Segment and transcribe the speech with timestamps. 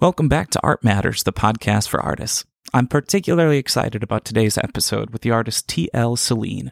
[0.00, 2.46] Welcome back to Art Matters, the podcast for artists.
[2.72, 6.16] I'm particularly excited about today's episode with the artist T.L.
[6.16, 6.70] Solien.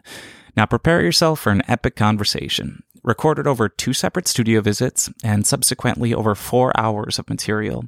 [0.57, 6.11] Now, prepare yourself for an epic conversation, recorded over two separate studio visits and subsequently
[6.11, 7.85] over four hours of material.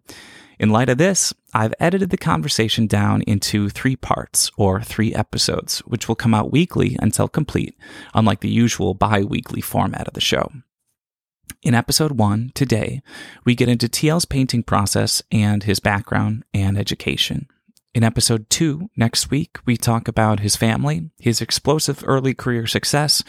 [0.60, 5.80] In light of this, I've edited the conversation down into three parts or three episodes,
[5.80, 7.76] which will come out weekly until complete,
[8.14, 10.52] unlike the usual bi weekly format of the show.
[11.64, 13.04] In episode one, today,
[13.46, 17.48] we get into TL's painting process and his background and education.
[17.94, 23.24] In episode two, next week, we talk about his family, his explosive early career success,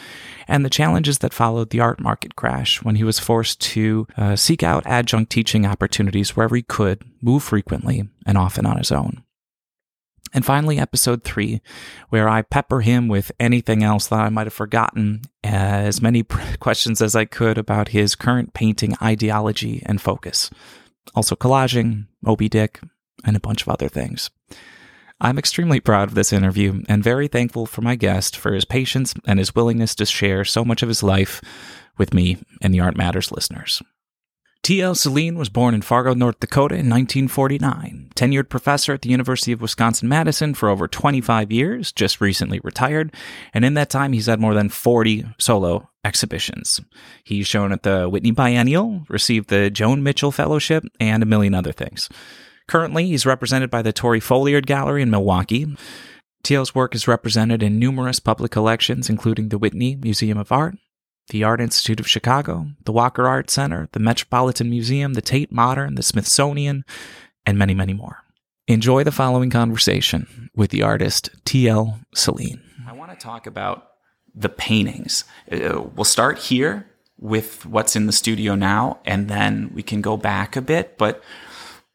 [0.48, 4.34] and the challenges that followed the art market crash when he was forced to uh,
[4.34, 9.24] seek out adjunct teaching opportunities wherever he could, move frequently, and often on his own.
[10.34, 11.60] And finally, episode three,
[12.08, 16.22] where I pepper him with anything else that I might have forgotten, as many
[16.60, 20.50] questions as I could about his current painting ideology and focus.
[21.14, 22.80] Also, collaging, Moby Dick,
[23.24, 24.30] and a bunch of other things.
[25.20, 29.14] I'm extremely proud of this interview and very thankful for my guest for his patience
[29.24, 31.40] and his willingness to share so much of his life
[31.96, 33.82] with me and the Art Matters listeners.
[34.62, 34.94] T.L.
[34.94, 38.12] Solien was born in Fargo, North Dakota in 1949.
[38.14, 43.12] Tenured professor at the University of Wisconsin Madison for over 25 years, just recently retired,
[43.52, 46.80] and in that time he's had more than 40 solo exhibitions.
[47.24, 51.72] He's shown at the Whitney Biennial, received the Joan Mitchell Fellowship, and a million other
[51.72, 52.08] things.
[52.68, 55.76] Currently, he's represented by the Tory Folliard Gallery in Milwaukee.
[56.44, 60.76] T.L.'s work is represented in numerous public collections, including the Whitney Museum of Art,
[61.32, 65.94] the Art Institute of Chicago, the Walker Art Center, the Metropolitan Museum, the Tate Modern,
[65.94, 66.84] the Smithsonian,
[67.46, 68.18] and many, many more.
[68.68, 71.98] Enjoy the following conversation with the artist T.L.
[72.14, 72.60] Solien.
[72.86, 73.88] I want to talk about
[74.34, 75.24] the paintings.
[75.50, 76.86] Uh, we'll start here
[77.18, 80.98] with what's in the studio now, and then we can go back a bit.
[80.98, 81.22] But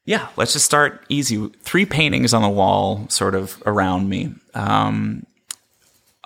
[0.05, 1.47] yeah, let's just start easy.
[1.61, 4.33] Three paintings on the wall, sort of around me.
[4.55, 5.27] Um,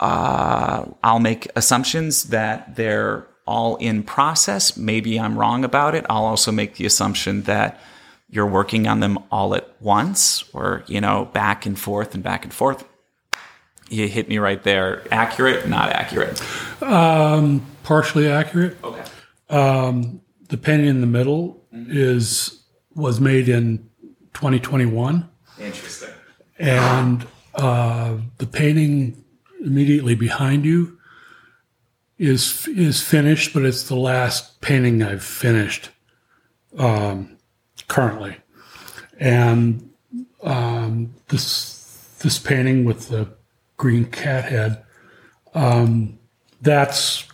[0.01, 4.75] uh, I'll make assumptions that they're all in process.
[4.75, 6.05] Maybe I'm wrong about it.
[6.09, 7.79] I'll also make the assumption that
[8.29, 12.43] you're working on them all at once, or you know, back and forth and back
[12.43, 12.83] and forth.
[13.89, 15.03] You hit me right there.
[15.11, 16.41] Accurate, not accurate.
[16.81, 18.77] Um, partially accurate.
[18.83, 19.03] Okay.
[19.49, 21.91] Um, the painting in the middle mm-hmm.
[21.91, 22.63] is
[22.95, 23.89] was made in
[24.33, 25.29] 2021.
[25.59, 26.09] Interesting.
[26.57, 29.21] And uh, the painting
[29.63, 30.97] immediately behind you
[32.17, 35.89] is is finished, but it's the last painting I've finished
[36.77, 37.37] um,
[37.87, 38.37] currently.
[39.19, 39.89] And
[40.43, 43.29] um, this this painting with the
[43.77, 44.83] green cat head,
[45.53, 46.19] um,
[46.61, 47.27] that's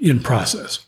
[0.00, 0.86] in process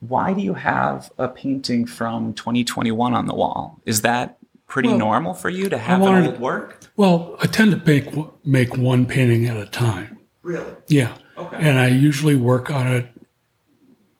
[0.00, 3.80] why do you have a painting from 2021 on the wall?
[3.84, 4.37] Is that
[4.68, 6.84] pretty well, normal for you to have wanted, old work?
[6.96, 8.14] Well, I tend to make
[8.46, 10.18] make one painting at a time.
[10.42, 10.72] Really?
[10.86, 11.16] Yeah.
[11.36, 11.56] Okay.
[11.56, 13.08] And I usually work on it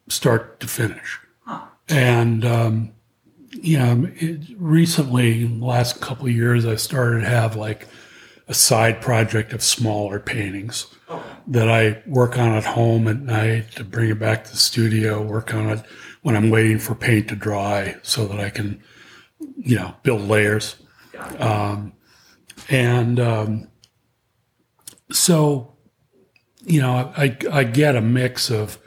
[0.08, 1.20] start to finish.
[1.44, 1.66] Huh.
[1.88, 2.92] And um,
[3.52, 7.86] you know, it, recently, in the last couple of years, I started to have like
[8.48, 10.86] a side project of smaller paintings
[11.46, 15.22] that I work on at home at night to bring it back to the studio,
[15.22, 15.82] work on it
[16.22, 18.82] when I'm waiting for paint to dry so that I can,
[19.56, 20.76] you know, build layers.
[21.38, 21.92] Um,
[22.68, 23.68] and um,
[25.10, 25.76] so,
[26.64, 28.78] you know, I, I get a mix of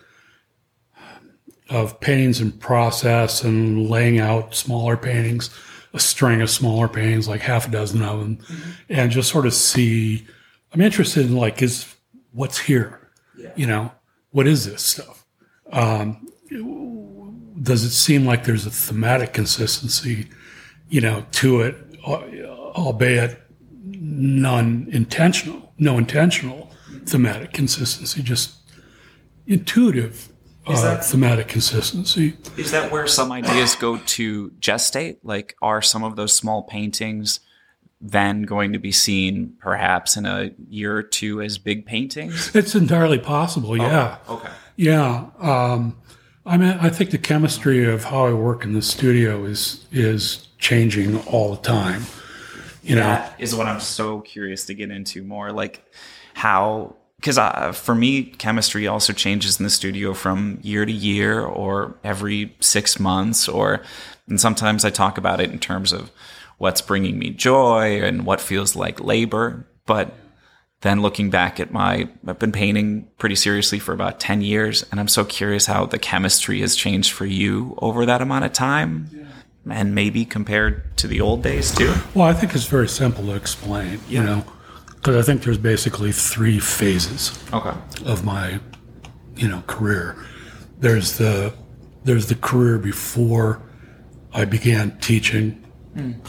[1.69, 5.49] of paintings in process and laying out smaller paintings,
[5.93, 8.71] a string of smaller paintings, like half a dozen of them, mm-hmm.
[8.89, 10.27] and just sort of see.
[10.73, 11.93] I'm interested in like is
[12.31, 13.09] what's here?
[13.37, 13.51] Yeah.
[13.55, 13.91] You know,
[14.31, 15.25] what is this stuff?
[15.71, 16.27] Um,
[17.61, 20.27] does it seem like there's a thematic consistency,
[20.91, 23.41] you know, to it, albeit
[23.83, 26.69] non intentional, no intentional
[27.05, 28.57] thematic consistency, just
[29.47, 30.29] intuitive
[30.67, 32.37] uh, that, thematic consistency.
[32.57, 35.17] Is that where some ideas go to gestate?
[35.23, 37.39] Like, are some of those small paintings
[38.01, 42.53] then going to be seen perhaps in a year or two as big paintings?
[42.53, 43.77] It's entirely possible.
[43.77, 44.17] Yeah.
[44.27, 44.49] Oh, okay.
[44.75, 45.27] Yeah.
[45.39, 45.97] Um,
[46.45, 50.47] I mean, I think the chemistry of how I work in the studio is is
[50.61, 52.03] changing all the time.
[52.81, 55.51] You know, that is what I'm so curious to get into more.
[55.51, 55.83] Like
[56.33, 61.41] how, because uh, for me, chemistry also changes in the studio from year to year,
[61.41, 63.83] or every six months, or
[64.27, 66.09] and sometimes I talk about it in terms of
[66.57, 69.67] what's bringing me joy and what feels like labor.
[69.85, 70.13] But
[70.81, 74.83] then looking back at my, I've been painting pretty seriously for about 10 years.
[74.89, 78.53] And I'm so curious how the chemistry has changed for you over that amount of
[78.53, 79.20] time.
[79.69, 81.93] And maybe compared to the old days too?
[82.15, 84.43] Well, I think it's very simple to explain, you know,
[84.95, 87.73] because I think there's basically three phases Okay.
[88.05, 88.59] of my,
[89.35, 90.15] you know, career.
[90.79, 91.53] There's the
[92.03, 93.61] there's the career before
[94.33, 95.57] I began teaching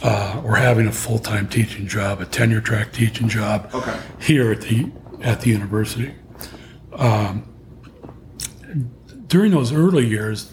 [0.03, 3.99] uh, or having a full time teaching job, a tenure track teaching job Okay.
[4.21, 4.91] here at the
[5.23, 6.15] at the university.
[6.95, 7.49] Um,
[9.29, 10.53] during those early years,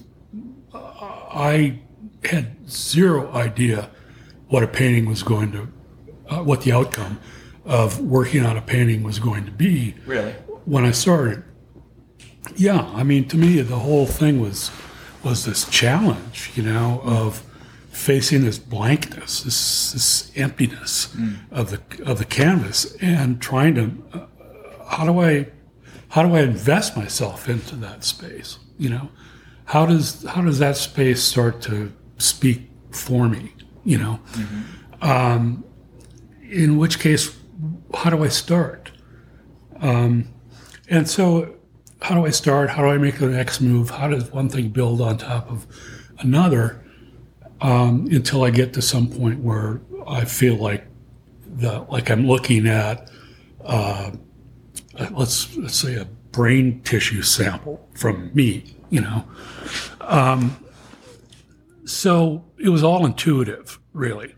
[0.74, 1.80] I
[2.26, 3.90] had zero idea
[4.48, 5.68] what a painting was going to,
[6.30, 7.20] uh, what the outcome
[7.66, 10.32] of working on a painting was going to be Really?
[10.66, 11.44] when I started.
[12.56, 14.72] Yeah, I mean, to me, the whole thing was
[15.24, 17.44] was this challenge, you know, of
[17.92, 21.14] facing this blankness, this, this emptiness
[21.52, 24.26] of the of the canvas, and trying to uh,
[24.88, 25.48] how do I
[26.10, 28.58] how do I invest myself into that space?
[28.78, 29.10] You know,
[29.66, 33.54] how does how does that space start to speak for me?
[33.84, 34.20] You know,
[35.02, 35.64] um,
[36.44, 37.36] in which case,
[37.94, 38.92] how do I start?
[39.80, 40.28] Um,
[40.90, 41.56] and so,
[42.02, 42.70] how do I start?
[42.70, 43.90] How do I make the next move?
[43.90, 45.66] How does one thing build on top of
[46.20, 46.84] another
[47.62, 50.86] um, until I get to some point where I feel like
[51.46, 53.10] the like I'm looking at
[53.66, 54.12] uh,
[55.12, 59.26] let's let's say a brain tissue sample from me, you know.
[60.02, 60.64] Um,
[61.90, 64.36] so it was all intuitive, really.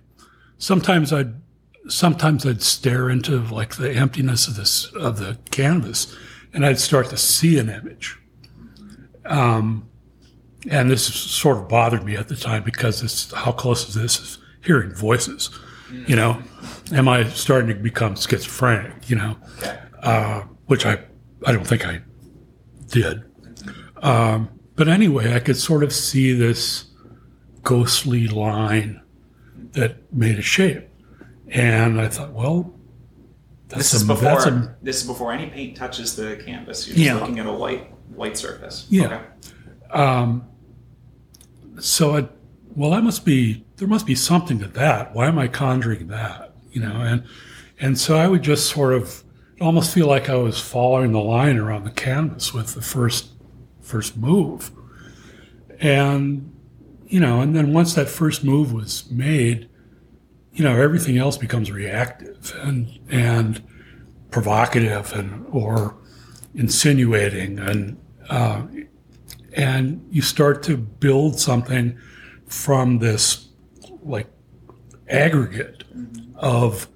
[0.58, 1.34] Sometimes I'd
[1.90, 6.16] sometimes I'd stare into like the emptiness of this of the canvas,
[6.54, 8.18] and I'd start to see an image.
[9.26, 9.90] Um,
[10.70, 14.20] and this sort of bothered me at the time because it's how close is this
[14.20, 15.50] is hearing voices,
[16.08, 16.42] you know?
[16.94, 19.10] Am I starting to become schizophrenic?
[19.10, 19.38] You know,
[20.02, 21.00] uh, which I
[21.46, 22.02] I don't think I
[22.88, 23.24] did.
[24.02, 26.91] Um, but anyway, I could sort of see this
[27.64, 29.02] ghostly line
[29.74, 30.88] that made a shape.
[31.50, 32.74] And I thought, well,
[33.68, 36.88] that's This is a, before a, this is before any paint touches the canvas.
[36.88, 37.16] You're just Yeah.
[37.16, 38.86] looking at a white white surface.
[38.90, 39.06] Yeah.
[39.06, 39.22] Okay.
[39.92, 40.44] um,
[41.80, 42.28] so I,
[42.76, 45.14] well, that must be, there must be something to that.
[45.16, 46.54] Why am I conjuring that?
[46.72, 47.24] You know, and,
[47.80, 49.24] and so I would just sort of
[49.60, 53.30] almost feel like I was following the line around the canvas with the first,
[53.82, 54.72] first move.
[55.80, 56.51] And,
[57.12, 59.70] you know, and then once that first move was made,
[60.54, 63.62] you know, everything else becomes reactive and, and
[64.32, 65.98] provocative and, or
[66.56, 68.00] insinuating and,
[68.30, 68.62] uh,
[69.54, 72.00] and you start to build something
[72.46, 73.50] from this
[74.04, 74.28] like
[75.10, 75.84] aggregate
[76.36, 76.88] of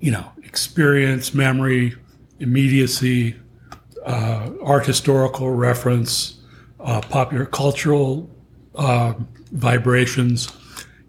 [0.00, 1.94] you know experience memory
[2.40, 3.36] immediacy
[4.04, 6.40] uh, art historical reference
[6.80, 8.28] uh, popular cultural
[8.78, 9.14] uh,
[9.52, 10.48] vibrations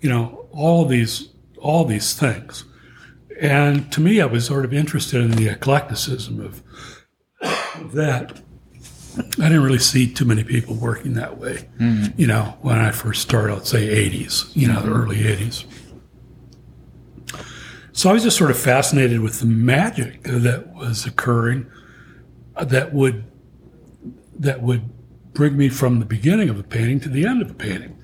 [0.01, 1.29] you know all these
[1.59, 2.65] all these things
[3.39, 6.63] and to me i was sort of interested in the eclecticism of,
[7.93, 8.41] that
[9.39, 11.69] I didn't really see too many people working that way.
[12.17, 15.65] You know, when I first started, I'd say 80s, you know, the early 80s.
[17.91, 21.69] So I was just sort of fascinated with the magic that was occurring
[22.55, 23.25] uh, that would
[24.37, 24.89] that would
[25.39, 27.97] bring me from the beginning of a painting to the end of a painting.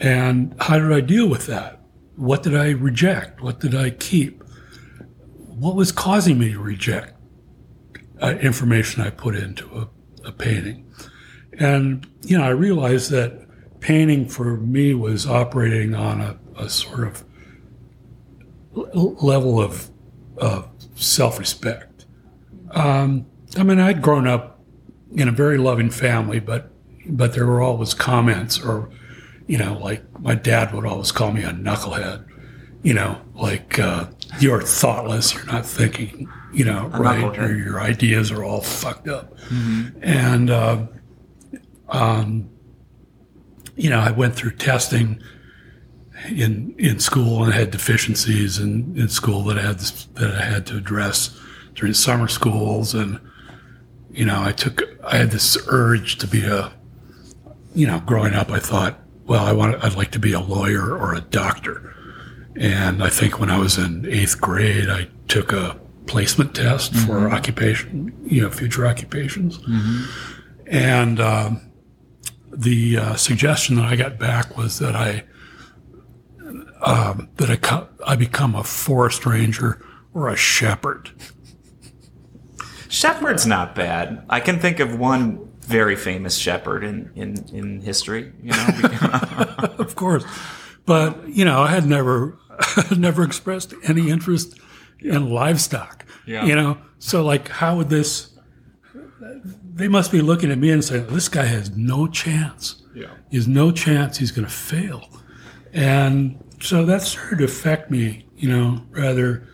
[0.00, 1.82] And how did I deal with that?
[2.16, 3.42] What did I reject?
[3.42, 4.42] What did I keep?
[5.34, 7.12] What was causing me to reject
[8.22, 10.90] uh, information I put into a, a painting?
[11.58, 13.46] And, you know, I realized that
[13.80, 17.24] painting for me was operating on a, a sort of
[18.74, 19.90] l- level of,
[20.38, 22.06] of self respect.
[22.70, 24.57] Um, I mean, I'd grown up
[25.12, 26.70] in a very loving family, but
[27.06, 28.90] but there were always comments, or
[29.46, 32.24] you know, like my dad would always call me a knucklehead.
[32.82, 34.06] You know, like uh,
[34.40, 36.28] you're thoughtless, you're not thinking.
[36.52, 37.20] You know, right?
[37.24, 37.36] knucklehead.
[37.36, 39.34] Your, your ideas are all fucked up,
[40.02, 40.86] and uh,
[41.88, 42.50] um,
[43.76, 45.22] you know, I went through testing
[46.28, 50.66] in in school and had deficiencies in, in school that I had that I had
[50.66, 51.38] to address
[51.74, 53.20] during summer schools and
[54.18, 56.72] you know I took I had this urge to be a
[57.74, 60.96] you know growing up I thought well I want I'd like to be a lawyer
[60.96, 61.94] or a doctor.
[62.56, 67.30] And I think when I was in eighth grade I took a placement test for
[67.30, 69.58] occupation you know future occupations.
[70.66, 71.60] And um,
[72.52, 75.24] the uh, suggestion that I got back was that I
[76.80, 79.84] um, that I, co- I become a forest ranger
[80.14, 81.10] or a shepherd.
[82.98, 84.24] Shepherd's not bad.
[84.28, 88.32] I can think of one very famous shepherd in in, in history.
[88.42, 88.66] You know,
[89.78, 90.24] of course,
[90.84, 92.36] but you know, I had never
[92.96, 94.58] never expressed any interest
[94.98, 96.06] in livestock.
[96.26, 96.44] Yeah.
[96.44, 98.32] You know, so like, how would this?
[99.74, 102.82] They must be looking at me and saying, "This guy has no chance.
[102.96, 104.18] yeah, He has no chance.
[104.18, 105.08] He's going to fail."
[105.72, 109.46] And so that started to affect me, you know, rather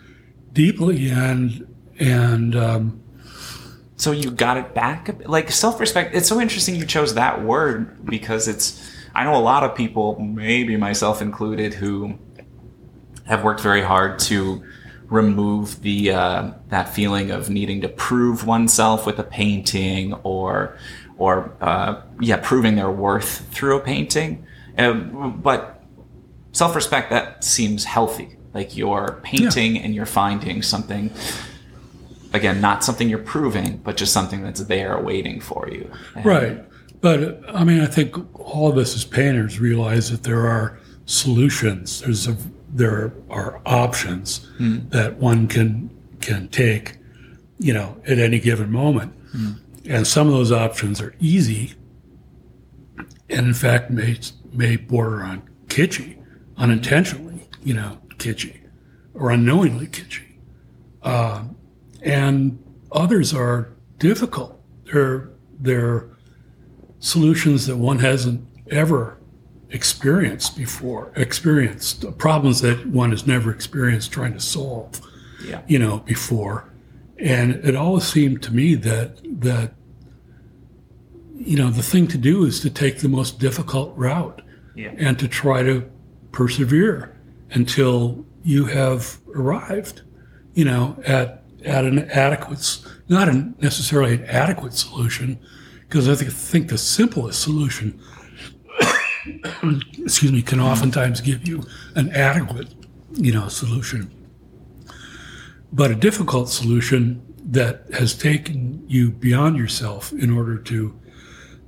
[0.54, 1.66] deeply, and
[1.98, 3.03] and um,
[4.04, 8.46] so you got it back like self-respect it's so interesting you chose that word because
[8.46, 8.66] it's
[9.14, 12.18] i know a lot of people maybe myself included who
[13.26, 14.62] have worked very hard to
[15.08, 20.76] remove the uh, that feeling of needing to prove oneself with a painting or
[21.18, 24.46] or uh, yeah proving their worth through a painting.
[24.76, 25.82] Uh, but
[26.52, 28.36] self-respect that seems healthy.
[28.52, 31.10] Like you're painting and you're finding something
[32.34, 36.64] again not something you're proving but just something that's there waiting for you And- Right.
[37.04, 42.00] But I mean, I think all of us as painters realize that there are solutions.
[42.00, 42.34] There's a,
[42.70, 44.88] there are options hmm.
[44.88, 45.90] that one can
[46.22, 46.96] can take,
[47.58, 49.12] you know, at any given moment.
[49.32, 49.50] Hmm.
[49.84, 51.74] And some of those options are easy,
[53.28, 54.18] and in fact may
[54.50, 56.16] may border on kitschy,
[56.56, 58.60] unintentionally, you know, kitschy,
[59.12, 60.38] or unknowingly kitschy
[61.02, 61.53] um,
[62.04, 64.60] and others are difficult.
[64.84, 66.08] They're they're
[67.00, 69.18] solutions that one hasn't ever
[69.70, 75.00] experienced before, experienced problems that one has never experienced trying to solve,
[75.44, 76.70] yeah you know, before.
[77.18, 79.72] And it always seemed to me that that
[81.34, 84.40] you know the thing to do is to take the most difficult route
[84.76, 85.90] yeah and to try to
[86.32, 87.16] persevere
[87.50, 90.02] until you have arrived,
[90.52, 92.78] you know, at at an adequate,
[93.08, 95.38] not a necessarily an adequate solution,
[95.88, 98.00] because I think, the simplest solution,
[99.98, 101.62] excuse me, can oftentimes give you
[101.94, 102.74] an adequate,
[103.12, 104.10] you know, solution.
[105.72, 110.98] But a difficult solution that has taken you beyond yourself in order to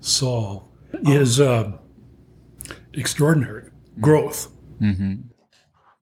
[0.00, 0.64] solve
[1.04, 1.72] is uh,
[2.94, 4.48] extraordinary growth.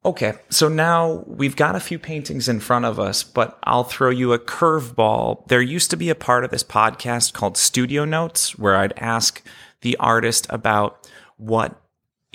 [0.06, 4.10] Okay, so now we've got a few paintings in front of us, but I'll throw
[4.10, 5.48] you a curveball.
[5.48, 9.42] There used to be a part of this podcast called Studio Notes where I'd ask
[9.80, 11.08] the artist about
[11.38, 11.80] what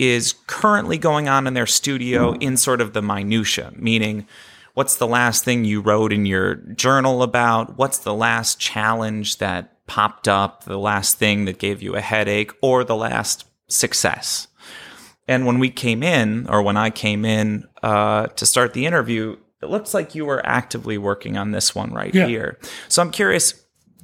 [0.00, 4.26] is currently going on in their studio in sort of the minutia, meaning
[4.74, 7.78] what's the last thing you wrote in your journal about?
[7.78, 10.64] What's the last challenge that popped up?
[10.64, 14.48] The last thing that gave you a headache or the last success?
[15.30, 19.36] And when we came in, or when I came in uh, to start the interview,
[19.62, 22.26] it looks like you were actively working on this one right Yeah.
[22.26, 22.58] here.
[22.88, 23.54] So I'm curious,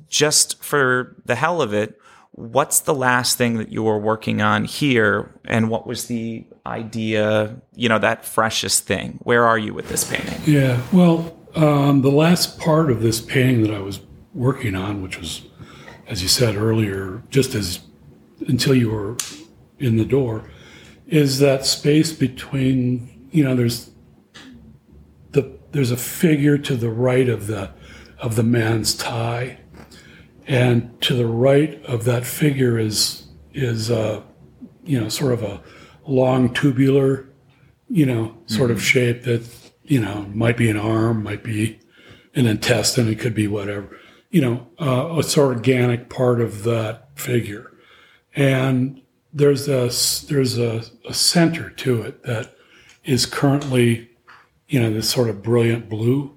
[0.08, 1.98] just for the hell of it,
[2.30, 5.34] what's the last thing that you were working on here?
[5.44, 9.18] And what was the idea, you know, that freshest thing?
[9.24, 10.40] Where are you with this painting?
[10.44, 13.98] Yeah, well, um, the last part of this painting that I was
[14.32, 15.42] working on, which was,
[16.06, 17.80] as you said earlier, just as
[18.46, 19.16] until you were
[19.80, 20.48] in the door,
[21.06, 23.90] is that space between you know there's
[25.32, 27.70] the there's a figure to the right of the
[28.18, 29.58] of the man's tie,
[30.46, 34.22] and to the right of that figure is is uh,
[34.84, 35.62] you know sort of a
[36.06, 37.26] long tubular
[37.88, 39.46] you know, sort of shape that,
[39.84, 41.78] you know, might be an arm, might be
[42.34, 43.96] an intestine, it could be whatever,
[44.30, 47.72] you know, uh, it's organic part of that figure.
[48.34, 49.00] And
[49.36, 49.90] there's a,
[50.28, 52.56] there's a, a center to it that
[53.04, 54.10] is currently,
[54.66, 56.34] you know, this sort of brilliant blue.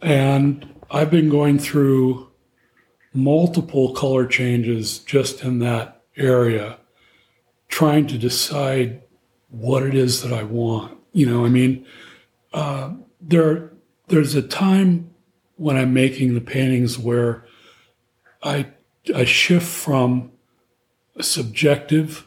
[0.00, 2.28] And I've been going through
[3.12, 6.78] multiple color changes just in that area,
[7.68, 9.02] trying to decide
[9.50, 10.96] what it is that I want.
[11.12, 11.84] You know, I mean,
[12.54, 13.72] uh, there
[14.08, 15.10] there's a time
[15.56, 17.44] when I'm making the paintings where
[18.42, 18.66] I
[19.14, 20.30] I shift from
[21.20, 22.26] subjective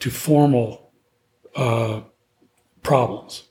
[0.00, 0.92] to formal
[1.56, 2.02] uh,
[2.82, 3.44] problems.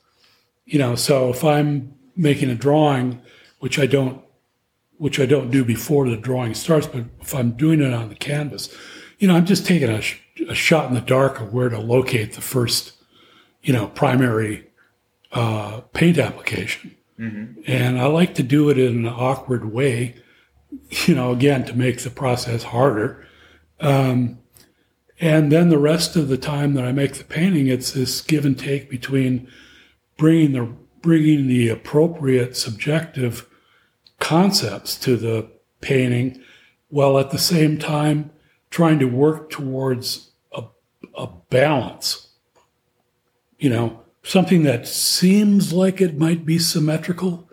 [0.64, 3.20] You know, so if I'm making a drawing,
[3.58, 4.22] which I don't
[4.98, 8.14] which I don't do before the drawing starts, but if I'm doing it on the
[8.14, 8.68] canvas,
[9.18, 11.78] you know, I'm just taking a, sh- a shot in the dark of where to
[11.78, 12.92] locate the first,
[13.62, 14.66] you know, primary
[15.32, 16.96] uh, paint application.
[17.66, 20.16] And I like to do it in an awkward way,
[21.06, 23.26] you know, again, to make the process harder.
[23.80, 24.38] Um,
[25.20, 28.46] and then the rest of the time that I make the painting, it's this give
[28.46, 29.46] and take between
[30.16, 33.48] bringing the bringing the appropriate subjective
[34.18, 35.50] concepts to the
[35.80, 36.42] painting
[36.88, 38.30] while at the same time
[38.70, 40.64] trying to work towards a,
[41.14, 42.28] a balance.
[43.58, 47.48] You know, something that seems like it might be symmetrical,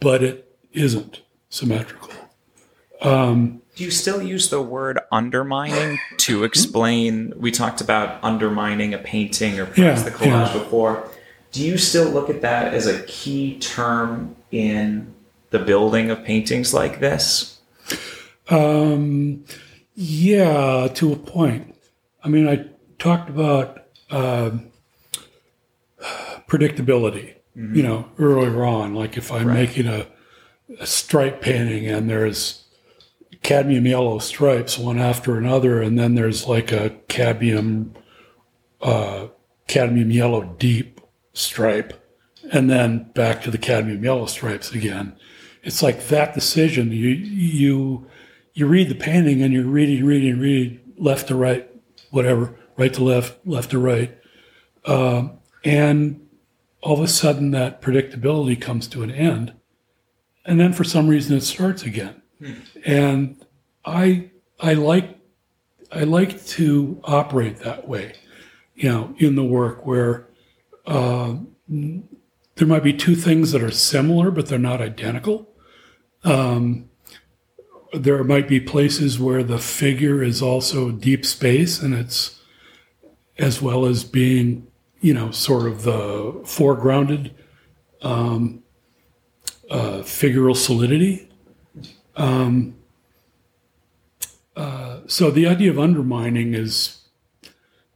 [0.00, 2.10] but it isn't symmetrical.
[3.00, 7.32] Um, Do you still use the word undermining to explain?
[7.36, 10.58] We talked about undermining a painting or perhaps Yeah, the collage yeah.
[10.58, 11.08] before.
[11.52, 15.14] Do you still look at that as a key term in
[15.50, 17.60] the building of paintings like this?
[18.50, 19.44] Um,
[19.94, 21.74] yeah, to a point.
[22.22, 22.66] I mean, I
[22.98, 24.68] talked about um
[26.46, 28.94] predictability, you know, earlier on.
[28.94, 30.06] Like if I'm making a,
[30.78, 32.61] a stripe painting and there's
[33.42, 37.94] cadmium yellow stripes one after another, and then there's like a cadmium,
[38.80, 39.28] uh,
[39.66, 41.00] cadmium yellow deep
[41.32, 42.04] stripe,
[42.52, 45.16] and then back to the cadmium yellow stripes again.
[45.62, 46.92] It's like that decision.
[46.92, 48.06] You you
[48.54, 51.68] you read the painting and you're reading, reading, reading, left to right,
[52.10, 54.16] whatever, right to left, left to right,
[54.84, 56.26] Um and
[56.80, 59.54] all of a sudden that predictability comes to an end,
[60.44, 62.21] and then for some reason it starts again.
[62.84, 63.44] And
[63.84, 64.30] I
[64.60, 65.18] I like
[65.90, 68.14] I like to operate that way,
[68.74, 70.28] you know, in the work where
[70.86, 71.36] uh,
[71.68, 75.48] there might be two things that are similar but they're not identical.
[76.24, 76.88] Um,
[77.92, 82.40] there might be places where the figure is also deep space and it's
[83.38, 84.66] as well as being
[85.00, 87.32] you know sort of the foregrounded
[88.02, 88.62] um,
[89.70, 91.28] uh, figural solidity
[92.16, 92.74] um,
[94.56, 96.98] uh, so the idea of undermining is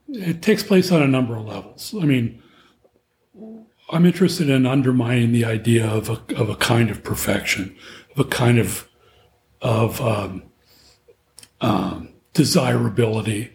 [0.09, 2.41] it takes place on a number of levels i mean
[3.91, 7.75] i'm interested in undermining the idea of a, of a kind of perfection
[8.11, 8.87] of a kind of
[9.61, 10.43] of um,
[11.61, 13.51] um, desirability.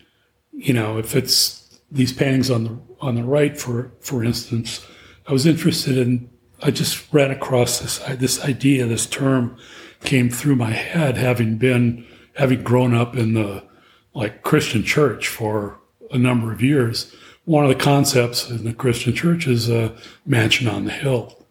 [0.53, 4.87] You know, if it's these paintings on the on the right, for for instance,
[5.27, 6.31] I was interested in.
[6.65, 9.57] I just ran across this this idea, this term
[10.05, 13.63] came through my head, having been having grown up in the
[14.15, 15.79] like Christian church for
[16.11, 17.15] a number of years.
[17.45, 21.45] One of the concepts in the Christian church is a mansion on the hill,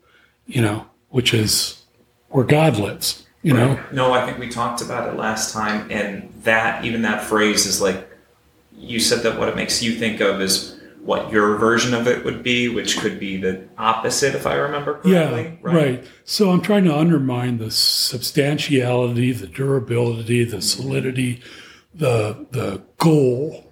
[0.46, 1.84] you know, which is
[2.30, 3.26] where God lives.
[3.44, 7.24] You know, No, I think we talked about it last time, and that even that
[7.24, 8.08] phrase is like
[8.78, 10.71] you said that what it makes you think of is
[11.04, 15.00] what your version of it would be, which could be the opposite, if I remember
[15.00, 15.60] correctly.
[15.64, 16.08] Yeah, right.
[16.26, 21.42] So I'm trying to undermine the substantiality, the durability, the solidity,
[21.94, 23.72] the the goal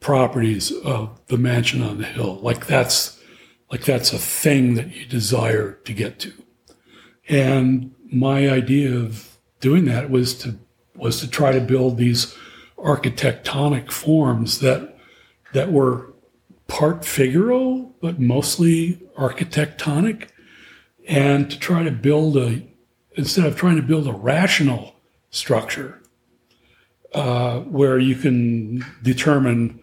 [0.00, 2.36] properties of the mansion on the hill.
[2.36, 3.18] Like that's
[3.70, 6.32] like that's a thing that you desire to get to.
[7.28, 10.58] And my idea of doing that was to
[10.94, 12.36] was to try to build these
[12.76, 14.96] architectonic forms that
[15.52, 16.09] that were
[16.70, 20.28] part figural but mostly architectonic.
[21.08, 22.62] And to try to build a
[23.16, 24.94] instead of trying to build a rational
[25.30, 26.00] structure
[27.12, 29.80] uh, where you can determine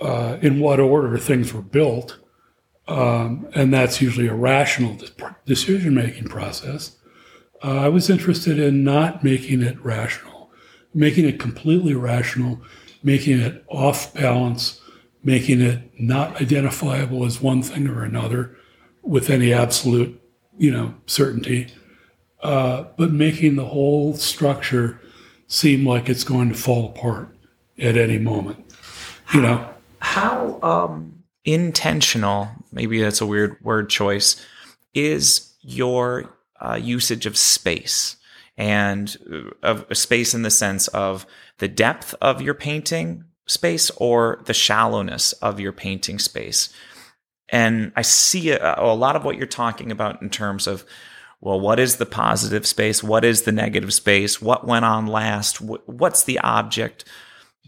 [0.00, 2.18] uh, in what order things were built
[2.86, 4.98] um, and that's usually a rational
[5.46, 6.96] decision making process
[7.62, 10.50] uh, i was interested in not making it rational
[10.92, 12.60] making it completely rational
[13.02, 14.80] making it off balance
[15.24, 18.54] making it not identifiable as one thing or another
[19.02, 20.20] with any absolute,
[20.58, 21.66] you know, certainty,
[22.42, 25.00] uh, but making the whole structure
[25.46, 27.34] seem like it's going to fall apart
[27.78, 28.58] at any moment.
[29.32, 34.44] You know, How um, intentional, maybe that's a weird word choice,
[34.92, 38.16] is your uh, usage of space?
[38.56, 39.16] And
[39.62, 41.26] uh, of space in the sense of
[41.58, 46.72] the depth of your painting space or the shallowness of your painting space.
[47.50, 50.84] And I see a, a, lot of what you're talking about in terms of,
[51.40, 53.02] well, what is the positive space?
[53.02, 54.40] What is the negative space?
[54.40, 55.60] What went on last?
[55.60, 57.04] What's the object?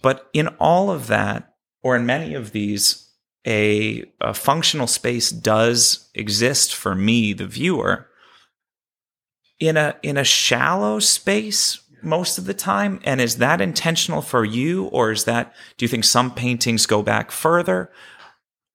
[0.00, 3.06] But in all of that, or in many of these,
[3.46, 8.08] a, a functional space does exist for me, the viewer.
[9.58, 13.00] In a in a shallow space, most of the time?
[13.04, 14.86] And is that intentional for you?
[14.86, 17.90] Or is that, do you think some paintings go back further?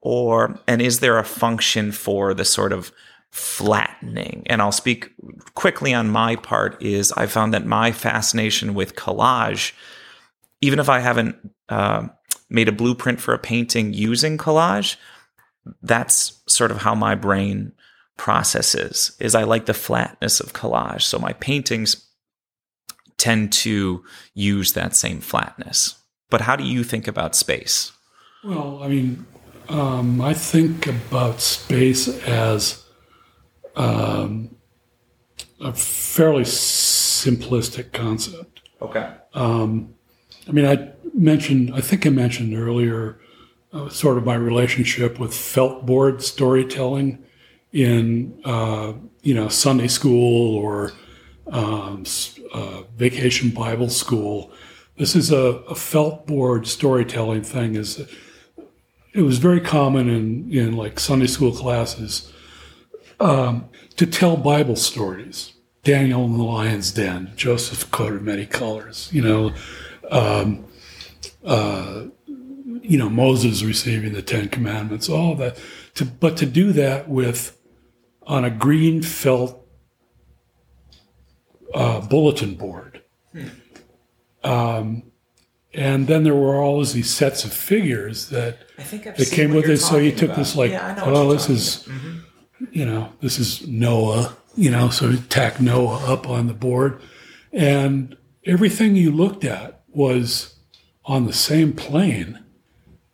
[0.02, 2.92] Or, and is there a function for the sort of
[3.30, 4.44] flattening?
[4.48, 5.12] And I'll speak
[5.54, 9.74] quickly on my part is I found that my fascination with collage,
[10.62, 11.36] even if I haven't
[11.70, 12.08] uh,
[12.50, 14.98] made a blueprint for a painting using collage,
[15.82, 17.72] that's sort of how my brain
[18.18, 21.04] processes is I like the flatness of collage.
[21.04, 22.08] So my paintings
[23.22, 24.04] tend to
[24.34, 25.96] use that same flatness.
[26.32, 27.92] But how do you think about space?
[28.44, 29.28] Well, I mean,
[29.70, 32.84] um, I think about space as
[33.76, 34.56] um,
[35.60, 38.62] a fairly simplistic concept.
[38.82, 39.08] Okay.
[39.36, 39.94] Um,
[40.48, 43.20] I mean, I mentioned, I think I mentioned earlier,
[43.72, 47.24] uh, sort of my relationship with felt board storytelling
[47.72, 50.94] in, uh, you know, Sunday school or
[51.52, 52.04] um,
[52.54, 54.52] uh, vacation Bible school.
[54.98, 57.76] This is a, a felt board storytelling thing.
[57.76, 58.00] Is
[59.14, 62.32] it was very common in in like Sunday school classes
[63.20, 65.54] um, to tell Bible stories.
[65.84, 69.10] Daniel in the lion's den, Joseph coat of many colors.
[69.12, 69.54] You know,
[70.12, 70.66] um,
[71.44, 75.58] uh, you know Moses receiving the Ten Commandments, all that.
[75.96, 77.58] To, but to do that with
[78.28, 79.61] on a green felt
[81.74, 83.02] uh, bulletin board.
[84.44, 85.04] Um,
[85.74, 89.78] and then there were always these sets of figures that that came with it.
[89.78, 92.00] So you talking took this like, Yeah, I know what oh, this is, about.
[92.00, 92.22] Mhm.
[92.72, 94.36] you know, this is Noah.
[94.58, 97.00] You know, so you tack Noah up on the board,
[97.54, 100.56] and everything you looked at was
[101.06, 102.44] on the same plane,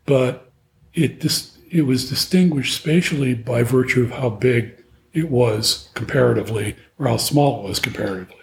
[0.08, 0.52] but
[0.96, 7.08] it dis- it was distinguished spatially by virtue of how big it was comparatively, or
[7.08, 8.37] how small it was comparatively.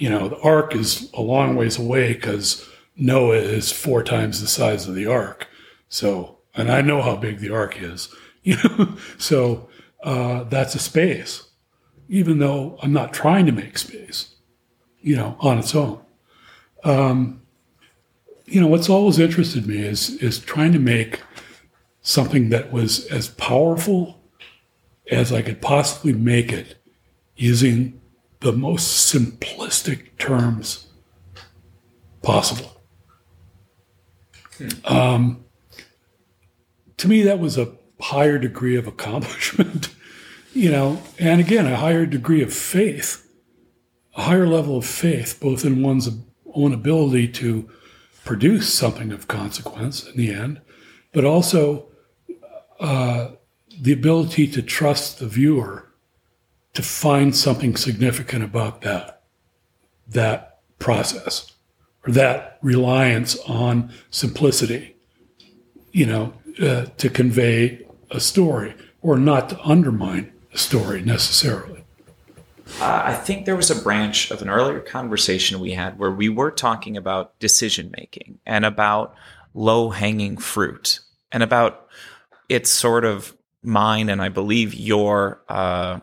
[0.00, 4.46] You know, the ark is a long ways away because Noah is four times the
[4.46, 5.46] size of the ark.
[5.90, 8.08] So, and I know how big the ark is.
[8.42, 9.68] You know, so
[10.02, 11.50] uh, that's a space,
[12.08, 14.36] even though I'm not trying to make space.
[15.02, 16.00] You know, on its own.
[16.82, 17.42] Um,
[18.46, 21.20] you know, what's always interested me is is trying to make
[22.00, 24.18] something that was as powerful
[25.10, 26.76] as I could possibly make it
[27.36, 27.99] using
[28.40, 30.86] the most simplistic terms
[32.22, 32.80] possible.
[34.84, 35.44] Um,
[36.96, 39.94] to me, that was a higher degree of accomplishment,
[40.54, 43.26] you know, and again, a higher degree of faith,
[44.16, 46.08] a higher level of faith, both in one's
[46.54, 47.70] own ability to
[48.24, 50.60] produce something of consequence in the end,
[51.12, 51.86] but also
[52.80, 53.30] uh,
[53.80, 55.89] the ability to trust the viewer
[56.74, 59.22] to find something significant about that
[60.08, 61.52] that process
[62.06, 64.96] or that reliance on simplicity
[65.92, 71.84] you know uh, to convey a story or not to undermine a story necessarily.
[72.80, 76.28] Uh, I think there was a branch of an earlier conversation we had where we
[76.28, 79.14] were talking about decision making and about
[79.54, 81.00] low hanging fruit
[81.32, 81.88] and about
[82.48, 86.00] it's sort of mine and I believe your uh,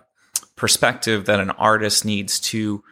[0.57, 2.83] perspective that an artist needs to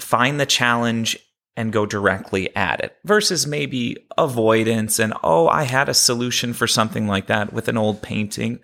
[0.00, 1.16] find the challenge
[1.56, 6.66] and go directly at it versus maybe avoidance and oh I had a solution for
[6.66, 8.60] something like that with an old painting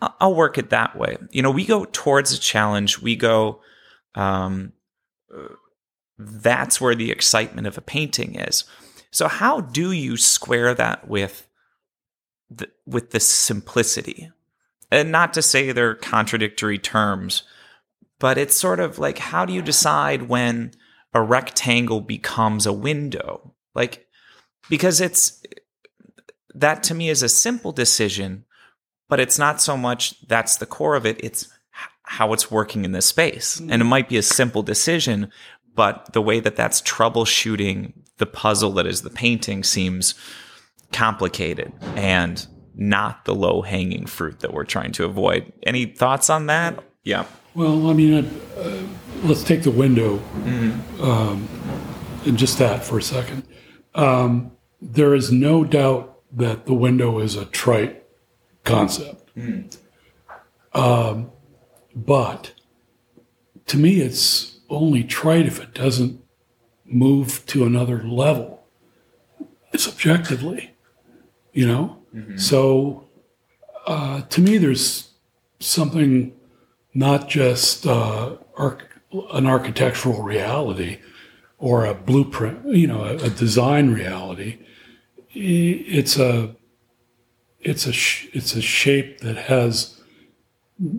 [0.00, 1.16] I'll, I'll work it that way.
[1.30, 3.00] You know, we go towards a challenge.
[3.00, 3.60] We go,
[4.14, 4.72] um,
[6.18, 8.64] that's where the excitement of a painting is.
[9.10, 11.46] So, how do you square that with
[12.50, 14.30] the, with the simplicity?
[14.90, 17.42] And not to say they're contradictory terms,
[18.18, 20.72] but it's sort of like how do you decide when
[21.12, 23.54] a rectangle becomes a window?
[23.74, 24.06] Like,
[24.68, 25.42] because it's
[26.54, 28.44] that to me is a simple decision,
[29.08, 31.48] but it's not so much that's the core of it, it's
[32.02, 33.56] how it's working in this space.
[33.56, 33.72] Mm-hmm.
[33.72, 35.30] And it might be a simple decision,
[35.74, 40.14] but the way that that's troubleshooting the puzzle that is the painting seems
[40.92, 45.52] complicated and not the low hanging fruit that we're trying to avoid.
[45.62, 46.82] Any thoughts on that?
[47.04, 47.24] Yeah.
[47.54, 48.12] well i mean
[48.58, 48.82] uh,
[49.22, 50.20] let's take the window
[51.00, 51.48] um,
[52.26, 53.44] and just that for a second
[53.94, 54.50] um,
[54.82, 58.04] there is no doubt that the window is a trite
[58.64, 59.30] concept
[60.74, 61.30] um,
[61.94, 62.52] but
[63.66, 66.20] to me it's only trite if it doesn't
[66.84, 68.66] move to another level
[69.76, 70.74] subjectively
[71.52, 71.95] you know
[72.36, 73.08] so
[73.86, 75.10] uh, to me there's
[75.60, 76.32] something
[76.94, 78.82] not just uh, arch-
[79.32, 80.98] an architectural reality
[81.58, 84.58] or a blueprint you know a, a design reality.
[85.32, 86.56] It's a
[87.60, 90.00] it's a sh- it's a shape that has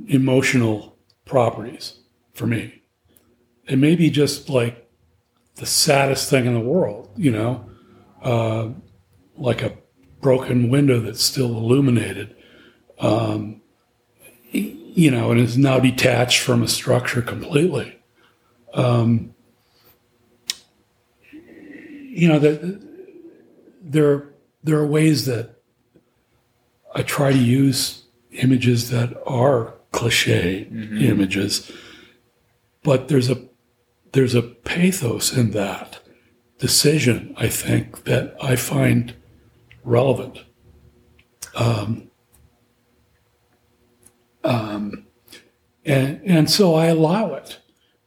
[0.08, 2.00] emotional properties
[2.34, 2.82] for me.
[3.68, 4.88] It may be just like
[5.56, 7.66] the saddest thing in the world, you know,
[8.22, 8.70] uh,
[9.36, 9.74] like a
[10.22, 12.36] broken window that's still illuminated,
[13.00, 13.62] um,
[14.52, 18.00] you know, and is now detached from a structure completely.
[18.74, 19.34] Um,
[21.32, 22.82] you know that
[23.82, 24.30] there
[24.64, 25.62] there are ways that
[26.96, 30.68] I try to use images that are cliche
[31.00, 31.72] images,
[32.84, 33.46] but there's a
[34.14, 36.00] there's a pathos in that
[36.58, 37.36] decision.
[37.38, 39.16] I think that I find
[39.88, 40.44] relevant.
[41.56, 42.10] Um,
[45.88, 47.60] and and so I allow it,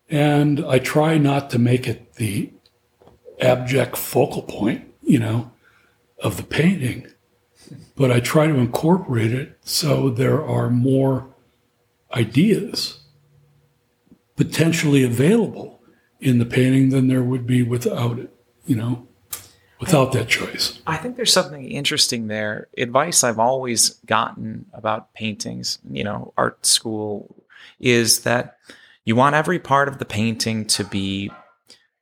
[0.09, 2.53] and I try not to make it the
[3.41, 5.51] abject focal point, you know,
[6.23, 7.07] of the painting,
[7.97, 11.35] but I try to incorporate it so there are more
[12.15, 13.01] ideas
[14.37, 15.81] potentially available
[16.21, 18.35] in the painting than there would be without it,
[18.67, 19.09] you know,
[19.81, 20.79] without that choice.
[20.87, 22.69] I think there's something interesting there.
[22.77, 27.45] Advice I've always gotten about paintings, you know, art school,
[27.79, 28.59] is that
[29.05, 31.33] you want every part of the painting to be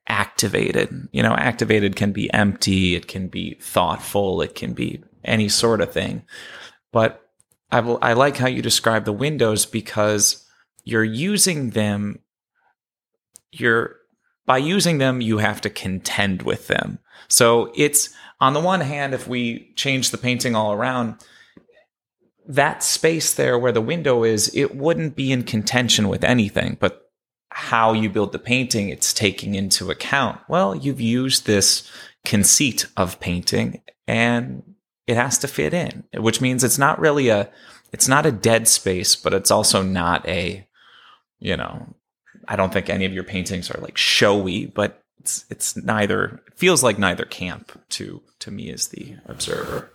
[0.09, 1.09] activated.
[1.13, 5.81] You know, activated can be empty, it can be thoughtful, it can be any sort
[5.81, 6.23] of thing.
[6.93, 7.23] But
[7.71, 10.45] I, will, I like how you describe the windows because
[10.85, 12.21] you're using them,
[13.53, 13.97] you're
[14.47, 16.99] by using them, you have to contend with them.
[17.27, 21.17] So it's on the one hand, if we change the painting all around,
[22.47, 26.77] that space there where the window is, it wouldn't be in contention with anything.
[26.81, 27.11] But
[27.51, 30.41] how you build the painting, it's taking into account.
[30.49, 31.91] Well, you've used this
[32.25, 34.63] conceit of painting and
[35.07, 37.51] it has to fit in, which means it's not really a
[37.91, 40.67] it's not a dead space, but it's also not a
[41.41, 41.95] you know,
[42.47, 46.55] I don't think any of your paintings are like showy, but it's it's neither it
[46.57, 49.93] feels like neither camp to to me as the observer.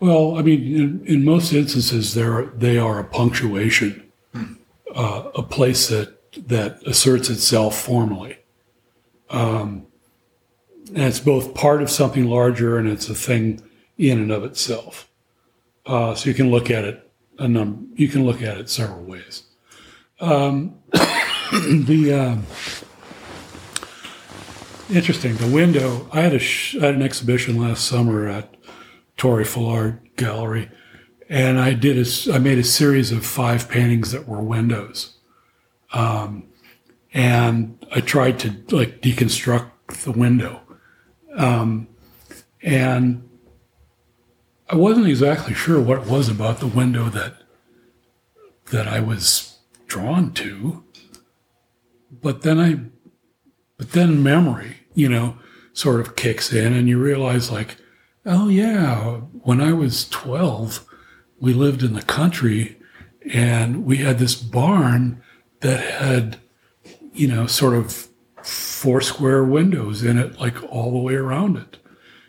[0.00, 4.10] Well, I mean, in, in most instances, they're, they are a punctuation,
[4.94, 8.38] uh, a place that, that asserts itself formally.
[9.30, 9.86] Um,
[10.88, 13.62] and it's both part of something larger and it's a thing
[13.96, 15.08] in and of itself.
[15.86, 19.02] Uh, so you can look at it a num- you can look at it several
[19.02, 19.44] ways.
[20.20, 22.46] Um, the um,
[24.90, 26.08] interesting the window.
[26.12, 28.56] I had a sh- I had an exhibition last summer at
[29.16, 30.70] Tory Folliard Gallery,
[31.28, 35.18] and I did a I made a series of five paintings that were windows,
[35.92, 36.48] um,
[37.12, 39.70] and I tried to like deconstruct
[40.04, 40.60] the window,
[41.36, 41.88] um,
[42.62, 43.28] and
[44.68, 47.34] I wasn't exactly sure what it was about the window that
[48.66, 50.84] that I was drawn to,
[52.10, 52.80] but then I,
[53.84, 55.36] but then memory, you know,
[55.74, 57.76] sort of kicks in, and you realize like
[58.26, 60.86] oh yeah when i was 12
[61.40, 62.78] we lived in the country
[63.32, 65.22] and we had this barn
[65.60, 66.38] that had
[67.12, 68.08] you know sort of
[68.42, 71.76] four square windows in it like all the way around it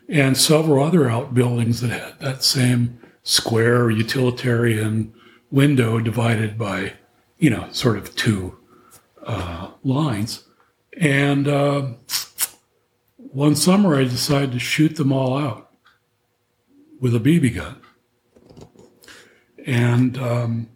[0.10, 5.14] and several other outbuildings that had that same square utilitarian
[5.50, 6.92] window divided by
[7.38, 8.58] you know sort of two
[9.26, 10.45] uh, lines
[11.00, 11.88] and uh,
[13.18, 15.66] one summer i decided to shoot them all out
[17.00, 17.82] with a BB gun.
[19.66, 20.70] And um,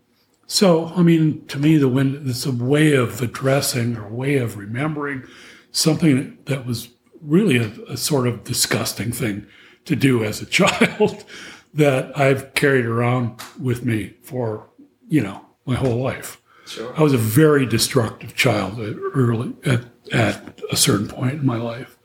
[0.47, 4.37] so, I mean, to me, the wind, it's a way of addressing or a way
[4.37, 5.23] of remembering
[5.71, 6.89] something that was
[7.21, 9.45] really a, a sort of disgusting thing
[9.85, 11.25] to do as a child
[11.73, 14.69] that I've carried around with me for,
[15.07, 16.41] you know, my whole life.
[16.65, 16.93] Sure.
[16.95, 21.57] I was a very destructive child at early at, at a certain point in my
[21.57, 21.97] life.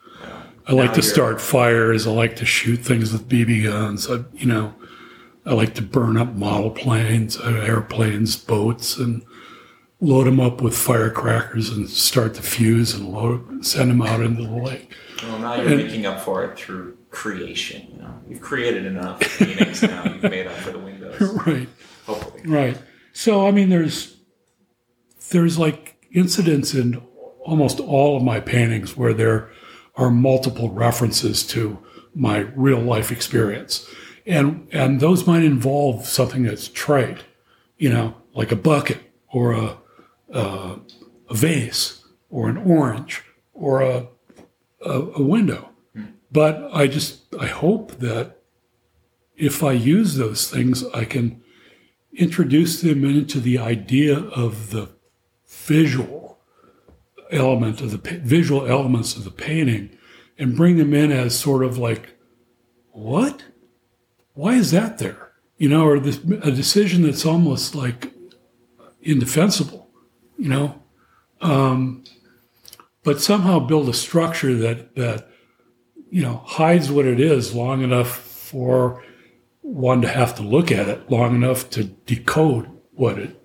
[0.66, 2.06] I like Now to start fires.
[2.06, 4.10] I like to shoot things with BB guns.
[4.10, 4.74] I, you know,
[5.44, 9.22] I like to burn up model planes, uh, airplanes, boats, and
[10.00, 14.42] load them up with firecrackers and start the fuse and load, send them out into
[14.42, 14.94] the lake.
[15.22, 17.86] Well, now you're making up for it through creation.
[17.92, 20.04] You know, you've created enough paintings now.
[20.04, 21.20] You've made up for the windows.
[21.46, 21.68] Right.
[22.06, 22.42] Hopefully.
[22.46, 22.78] Right.
[23.12, 24.16] So I mean, there's
[25.30, 27.02] there's like incidents in
[27.44, 29.50] almost all of my paintings where there
[29.96, 31.78] are multiple references to
[32.14, 33.88] my real life experience,
[34.26, 37.24] and and those might involve something that's trite,
[37.76, 38.98] you know, like a bucket
[39.32, 39.76] or a
[40.32, 40.78] a,
[41.28, 44.08] a vase or an orange or a
[44.84, 45.70] a, a window.
[46.32, 48.38] But I just I hope that
[49.36, 51.42] if I use those things, I can
[52.12, 54.90] introduce them into the idea of the
[55.46, 56.33] visual
[57.30, 59.90] element of the visual elements of the painting
[60.38, 62.14] and bring them in as sort of like
[62.90, 63.44] what?
[64.34, 65.32] Why is that there?
[65.56, 68.12] You know or this a decision that's almost like
[69.02, 69.84] indefensible
[70.36, 70.82] you know?
[71.40, 72.04] Um,
[73.02, 75.28] but somehow build a structure that that
[76.10, 79.02] you know, hides what it is long enough for
[79.62, 83.42] one to have to look at it long enough to decode what it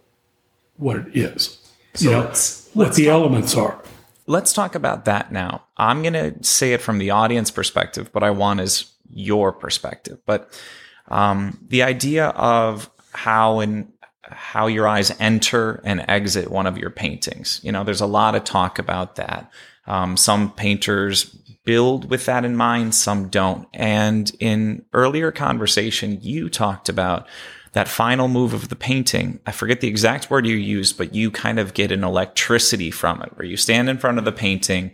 [0.75, 1.57] what it is.
[1.95, 3.81] So you know, let's- what the elements are.
[4.27, 5.63] Let's talk about that now.
[5.77, 10.19] I'm going to say it from the audience perspective, but I want is your perspective.
[10.25, 10.59] But
[11.07, 16.91] um, the idea of how and how your eyes enter and exit one of your
[16.91, 17.59] paintings.
[17.63, 19.51] You know, there's a lot of talk about that.
[19.87, 21.25] Um, some painters
[21.63, 23.67] build with that in mind, some don't.
[23.73, 27.27] And in earlier conversation, you talked about
[27.73, 29.39] that final move of the painting.
[29.45, 33.21] I forget the exact word you used, but you kind of get an electricity from
[33.21, 34.91] it where you stand in front of the painting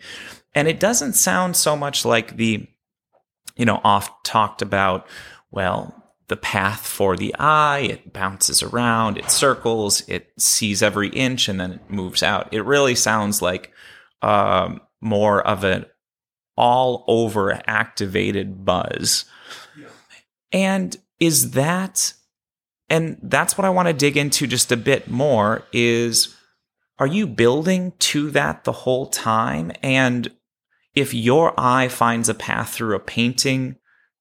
[0.55, 2.65] and it doesn't sound so much like the,
[3.57, 5.05] you know, oft talked about,
[5.51, 11.49] well, the path for the eye, it bounces around, it circles, it sees every inch
[11.49, 12.51] and then it moves out.
[12.51, 13.71] It really sounds like
[14.21, 15.85] um, more of an
[16.57, 19.25] all over activated buzz.
[20.51, 22.13] And is that
[22.89, 26.35] and that's what I want to dig into just a bit more is
[26.99, 29.71] are you building to that the whole time?
[29.83, 30.31] And
[30.93, 33.75] if your eye finds a path through a painting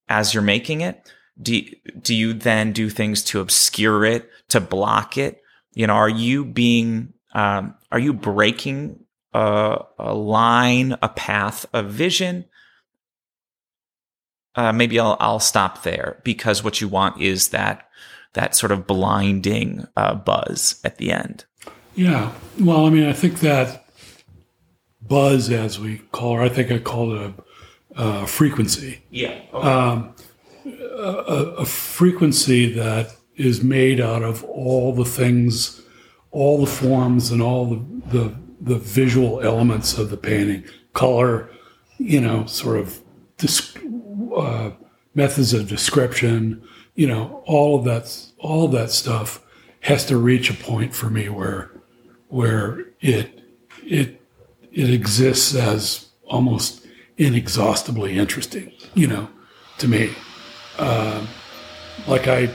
[0.08, 1.08] as you're making it
[1.40, 1.62] do
[2.00, 5.42] do you then do things to obscure it to block it?
[5.72, 11.82] You know are you being um, are you breaking a, a line a path a
[11.82, 12.44] vision?
[14.54, 17.88] Uh, maybe I'll, I'll stop there because what you want is that
[18.34, 21.44] that sort of blinding uh, buzz at the end.
[21.94, 22.32] Yeah.
[22.60, 23.86] Well, I mean, I think that
[25.00, 27.32] buzz, as we call it, I think I call it
[27.96, 29.02] a, frequency.
[29.10, 29.40] Yeah.
[29.52, 30.12] a,
[30.66, 35.82] a frequency that is made out of all the things,
[36.30, 41.50] all the forms, and all the, the, the visual elements of the painting color,
[41.98, 43.00] you know, sort of
[43.36, 43.76] dis-
[44.36, 44.70] uh,
[45.14, 46.62] methods of description,
[46.94, 49.40] you know, all of that, all of that stuff
[49.80, 51.70] has to reach a point for me where,
[52.28, 53.42] where it,
[53.82, 54.20] it,
[54.72, 59.28] it exists as almost inexhaustibly interesting, you know,
[59.78, 60.14] to me
[62.06, 62.50] like I,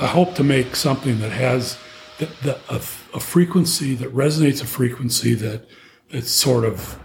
[0.00, 1.78] I hope to make something that has
[2.18, 5.66] the, the, a, a frequency that resonates, a frequency that
[6.10, 6.98] that's sort of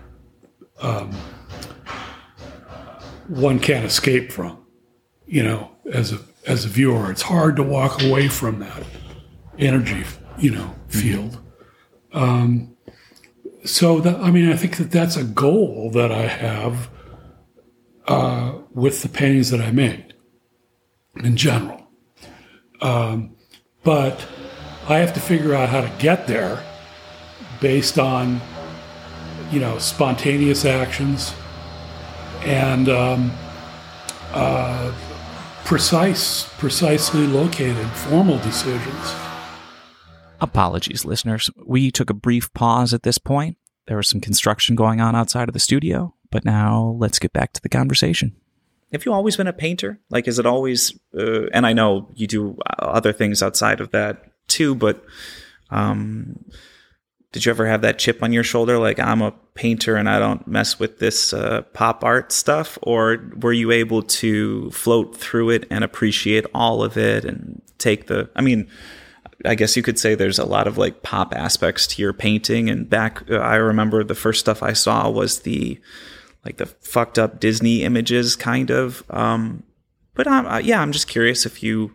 [0.80, 1.12] um,
[3.28, 4.58] one can't escape from.
[5.26, 8.84] You know, as a as a viewer, it's hard to walk away from that
[9.60, 10.04] energy.
[10.38, 11.40] You know, field.
[12.14, 12.76] Um,
[13.64, 16.90] so that I mean, I think that that's a goal that I have
[18.08, 20.14] uh, with the paintings that I made
[21.18, 21.88] in general.
[22.82, 23.36] Um,
[23.84, 24.26] but
[24.88, 26.64] I have to figure out how to get there
[27.60, 28.42] based on,
[29.52, 31.34] you know, spontaneous actions
[32.44, 33.32] and um,
[34.34, 34.92] uh,
[35.66, 39.16] precise, precisely located formal decisions.
[40.40, 41.50] Apologies, listeners.
[41.66, 43.58] We took a brief pause at this point.
[43.88, 47.54] There was some construction going on outside of the studio, but now let's get back
[47.54, 48.36] to the conversation.
[48.92, 50.00] Have you always been a painter?
[50.10, 50.98] Like, is it always?
[51.18, 55.04] Uh, and I know you do other things outside of that too, but
[55.70, 56.44] um,
[57.32, 58.78] did you ever have that chip on your shoulder?
[58.78, 63.24] Like, I'm a painter and I don't mess with this uh, pop art stuff, or
[63.38, 68.30] were you able to float through it and appreciate all of it and take the?
[68.36, 68.68] I mean,
[69.46, 72.70] I guess you could say there's a lot of like pop aspects to your painting.
[72.70, 75.80] And back, uh, I remember the first stuff I saw was the
[76.44, 79.04] like the fucked up Disney images, kind of.
[79.10, 79.64] Um,
[80.16, 81.94] but um, uh, yeah, I'm just curious if you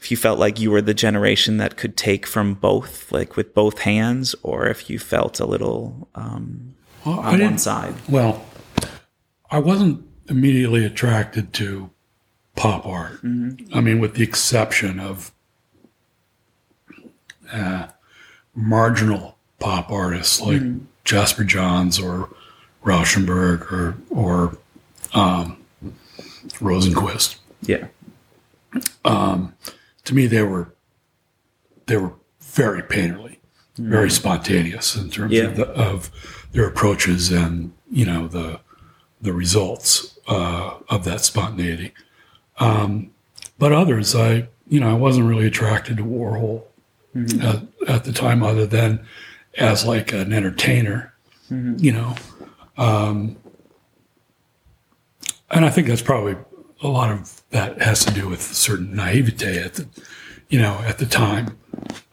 [0.00, 3.54] if you felt like you were the generation that could take from both, like with
[3.54, 7.94] both hands, or if you felt a little um, Well, on one side.
[8.08, 8.44] Well,
[9.50, 11.90] I wasn't immediately attracted to
[12.54, 13.20] pop art.
[13.72, 15.32] I mean, with the exception of
[17.52, 17.88] uh,
[18.54, 20.62] marginal pop artists like
[21.04, 22.28] Jasper Johns or
[22.84, 24.58] Rauschenberg or or
[25.14, 25.64] um,
[26.60, 27.36] Rosenquist.
[27.62, 27.86] Yeah,
[30.08, 30.72] To me, they were
[31.84, 33.36] they were very painterly,
[33.76, 35.44] very spontaneous in terms Yeah.
[35.44, 36.10] of, the, of
[36.52, 38.60] their approaches and you know the
[39.20, 41.92] the results uh, of that spontaneity.
[42.58, 43.10] Um,
[43.58, 46.62] but others, I you know I wasn't really attracted to Warhol
[47.42, 49.04] at, at the time, other than
[49.58, 51.12] as like an entertainer,
[51.50, 52.14] you know.
[52.78, 53.36] Um,
[55.50, 56.36] and I think that's probably
[56.80, 59.88] a lot of that has to do with certain naivete at the,
[60.48, 61.58] you know, at the time.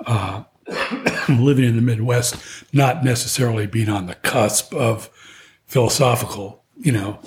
[0.06, 0.44] Uh,
[1.30, 2.36] living in the Midwest,
[2.74, 5.10] not necessarily being on the cusp of
[5.66, 7.20] philosophical, you know,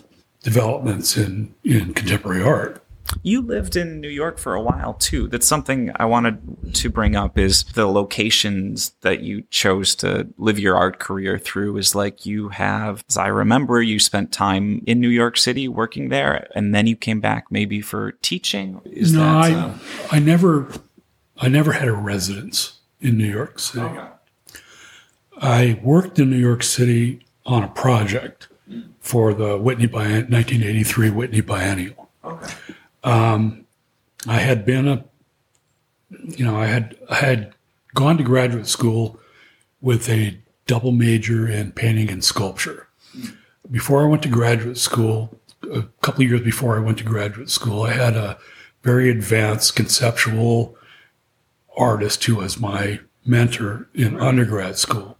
[0.43, 2.85] developments in, in contemporary art.
[3.23, 5.29] You lived in New York for a while too.
[5.29, 10.59] That's something I wanted to bring up is the locations that you chose to live
[10.59, 15.01] your art career through is like you have, as I remember, you spent time in
[15.01, 18.81] New York City working there and then you came back maybe for teaching.
[18.85, 19.75] Is no, that, I, uh,
[20.11, 20.69] I never,
[21.39, 23.99] I never had a residence in New York City.
[25.41, 28.49] I worked in New York City on a project
[29.01, 32.09] for the Whitney Bien- 1983 Whitney Biennial.
[32.25, 32.53] okay.
[33.05, 33.67] Um,
[34.27, 35.05] I had been a,
[36.11, 37.55] you know, I had I had
[37.95, 39.19] gone to graduate school
[39.81, 42.89] with a double major in painting and sculpture.
[43.71, 45.39] Before I went to graduate school,
[45.73, 48.39] a couple years before I went to graduate school, I had a
[48.83, 50.77] very advanced conceptual
[51.77, 55.19] artist who was my mentor in undergrad school.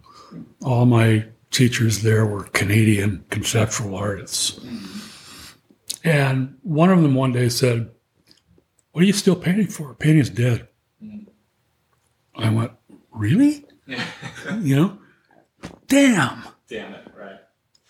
[0.63, 4.61] All my teachers there were Canadian conceptual artists.
[6.05, 7.91] And one of them one day said,
[8.93, 9.95] What are you still painting for?
[9.95, 10.69] Painting's dead.
[11.03, 11.29] Mm-hmm.
[12.43, 12.73] I went,
[13.11, 13.65] Really?
[14.61, 14.99] you know?
[15.87, 16.45] Damn.
[16.69, 17.39] Damn it, right.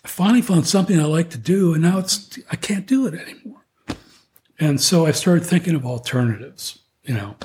[0.03, 3.13] I finally found something I like to do, and now it's I can't do it
[3.13, 3.65] anymore.
[4.57, 7.35] And so I started thinking of alternatives, you know,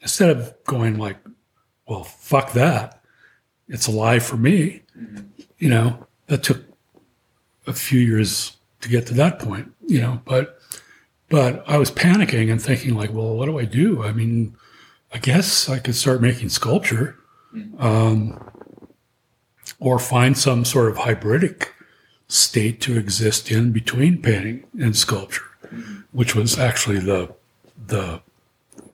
[0.00, 1.18] instead of going like,
[1.86, 3.02] well, fuck that.
[3.68, 4.82] It's a lie for me.
[4.98, 5.42] Mm-hmm.
[5.58, 6.62] You know, that took
[7.66, 10.58] a few years to get to that point, you know, but
[11.28, 14.02] but I was panicking and thinking like, well, what do I do?
[14.02, 14.54] I mean,
[15.12, 17.18] I guess I could start making sculpture.
[17.78, 18.38] Um,
[19.82, 21.68] or find some sort of hybridic
[22.28, 25.42] state to exist in between painting and sculpture,
[26.12, 27.34] which was actually the
[27.86, 28.22] the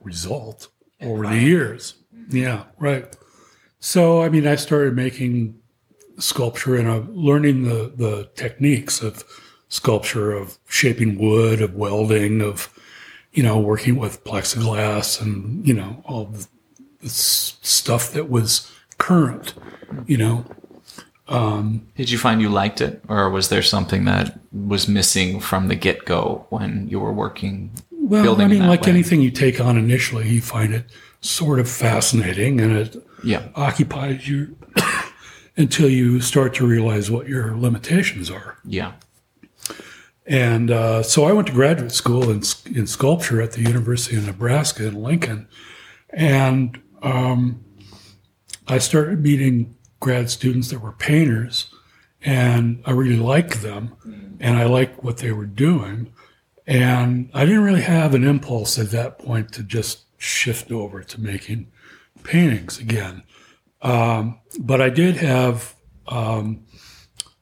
[0.02, 0.68] result
[1.02, 1.94] over the years.
[2.30, 3.14] Yeah, right.
[3.80, 5.60] So I mean, I started making
[6.18, 9.24] sculpture and I'm learning the the techniques of
[9.68, 12.72] sculpture, of shaping wood, of welding, of
[13.32, 16.46] you know working with plexiglass, and you know all the,
[17.02, 19.54] the stuff that was current.
[20.06, 20.44] You know,
[21.28, 25.68] um, Did you find you liked it, or was there something that was missing from
[25.68, 27.70] the get go when you were working?
[27.90, 28.90] Well, building I mean, like way?
[28.92, 30.86] anything you take on initially, you find it
[31.20, 34.56] sort of fascinating and it Yeah, occupies you
[35.56, 38.56] until you start to realize what your limitations are.
[38.64, 38.92] yeah,
[40.28, 44.26] And uh, so I went to graduate school in, in sculpture at the University of
[44.26, 45.48] Nebraska in Lincoln.
[46.10, 47.64] And um,
[48.66, 51.72] I started meeting grad students that were painters,
[52.22, 53.96] and I really liked them,
[54.38, 56.12] and I liked what they were doing.
[56.66, 61.20] And I didn't really have an impulse at that point to just shift over to
[61.20, 61.72] making
[62.22, 63.22] paintings again.
[63.80, 65.74] Um, but I did have
[66.08, 66.64] um,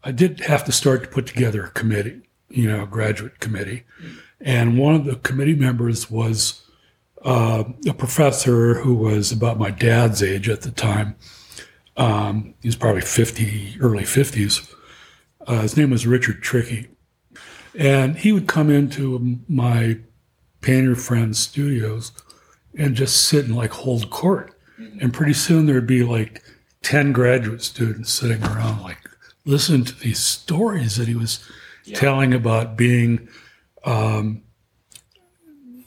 [0.04, 2.25] I did have to start to put together a committee,
[2.56, 3.84] you know, graduate committee.
[4.40, 6.62] And one of the committee members was
[7.24, 11.16] uh, a professor who was about my dad's age at the time.
[11.96, 14.72] Um, he was probably 50, early 50s.
[15.46, 16.88] Uh, his name was Richard Tricky.
[17.74, 19.98] And he would come into my
[20.60, 22.12] painter friend's studios
[22.76, 24.52] and just sit and like hold court.
[25.00, 26.42] And pretty soon there'd be like
[26.82, 28.98] 10 graduate students sitting around, like
[29.44, 31.44] listening to these stories that he was
[31.94, 33.28] telling about being,
[33.84, 34.42] um,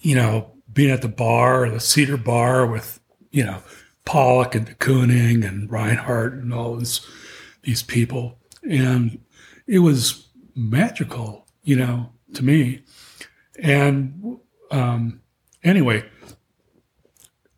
[0.02, 3.00] you know, being at the bar, the Cedar Bar with,
[3.32, 3.62] you know,
[4.06, 7.06] Pollock and de Kooning and Reinhardt and all this,
[7.64, 8.40] these people.
[8.64, 9.20] And
[9.68, 12.84] it was magical, you know, to me.
[13.62, 14.40] And
[14.72, 15.22] um,
[15.64, 16.06] anyway,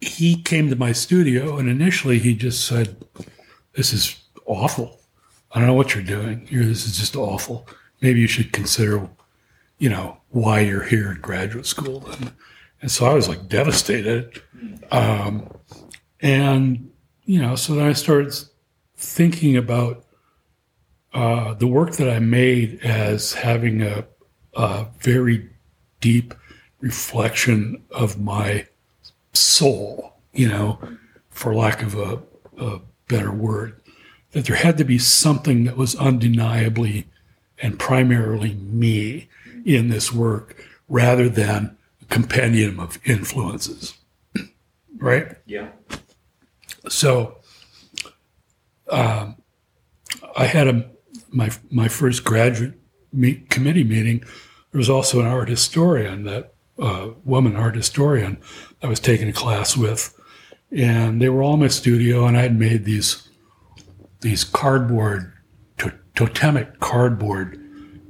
[0.01, 3.05] he came to my studio and initially he just said,
[3.75, 4.99] This is awful.
[5.51, 6.47] I don't know what you're doing.
[6.49, 7.67] You're, this is just awful.
[8.01, 9.09] Maybe you should consider,
[9.77, 12.09] you know, why you're here in graduate school.
[12.09, 12.33] And,
[12.81, 14.41] and so I was like devastated.
[14.91, 15.49] Um,
[16.19, 16.91] and,
[17.25, 18.33] you know, so then I started
[18.95, 20.05] thinking about
[21.13, 24.05] uh, the work that I made as having a,
[24.53, 25.49] a very
[25.99, 26.33] deep
[26.79, 28.67] reflection of my
[29.33, 30.79] soul, you know,
[31.29, 32.21] for lack of a,
[32.57, 33.81] a better word,
[34.31, 37.07] that there had to be something that was undeniably
[37.61, 39.29] and primarily me
[39.65, 43.93] in this work rather than a compendium of influences.
[44.97, 45.35] right?
[45.45, 45.69] yeah.
[46.89, 47.37] So
[48.89, 49.35] um,
[50.35, 50.89] I had a
[51.29, 52.73] my my first graduate
[53.13, 54.19] meet, committee meeting.
[54.71, 58.41] There was also an art historian, that uh, woman art historian,
[58.81, 60.17] I was taking a class with,
[60.71, 63.29] and they were all in my studio, and I had made these
[64.21, 65.30] these cardboard
[66.15, 67.57] totemic cardboard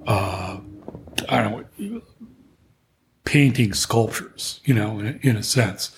[0.07, 0.59] uh,
[1.29, 2.01] I don't know,
[3.23, 5.95] painting sculptures, you know, in, in a sense.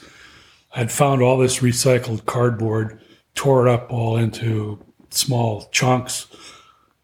[0.76, 3.00] I'd found all this recycled cardboard,
[3.36, 6.28] tore it up all into small chunks,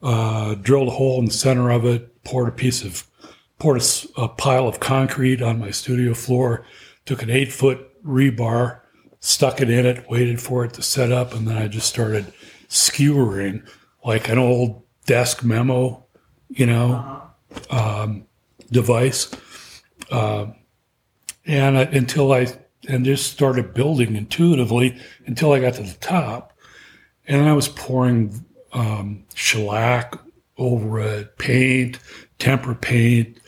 [0.01, 3.07] uh, drilled a hole in the center of it, poured a piece of,
[3.59, 6.65] poured a, a pile of concrete on my studio floor,
[7.05, 8.79] took an eight foot rebar,
[9.19, 12.33] stuck it in it, waited for it to set up, and then I just started
[12.67, 13.63] skewering
[14.03, 16.05] like an old desk memo,
[16.49, 17.23] you know,
[17.71, 18.27] um,
[18.71, 19.31] device.
[20.11, 20.45] Uh,
[21.47, 22.45] and I, until I
[22.87, 26.53] and just started building intuitively until I got to the top,
[27.27, 30.15] and I was pouring um, shellac
[30.57, 31.97] over it, paint,
[32.37, 33.39] tempera paint,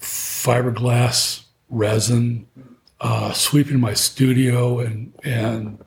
[0.00, 2.48] fiberglass resin,
[3.00, 5.78] uh, sweeping my studio and and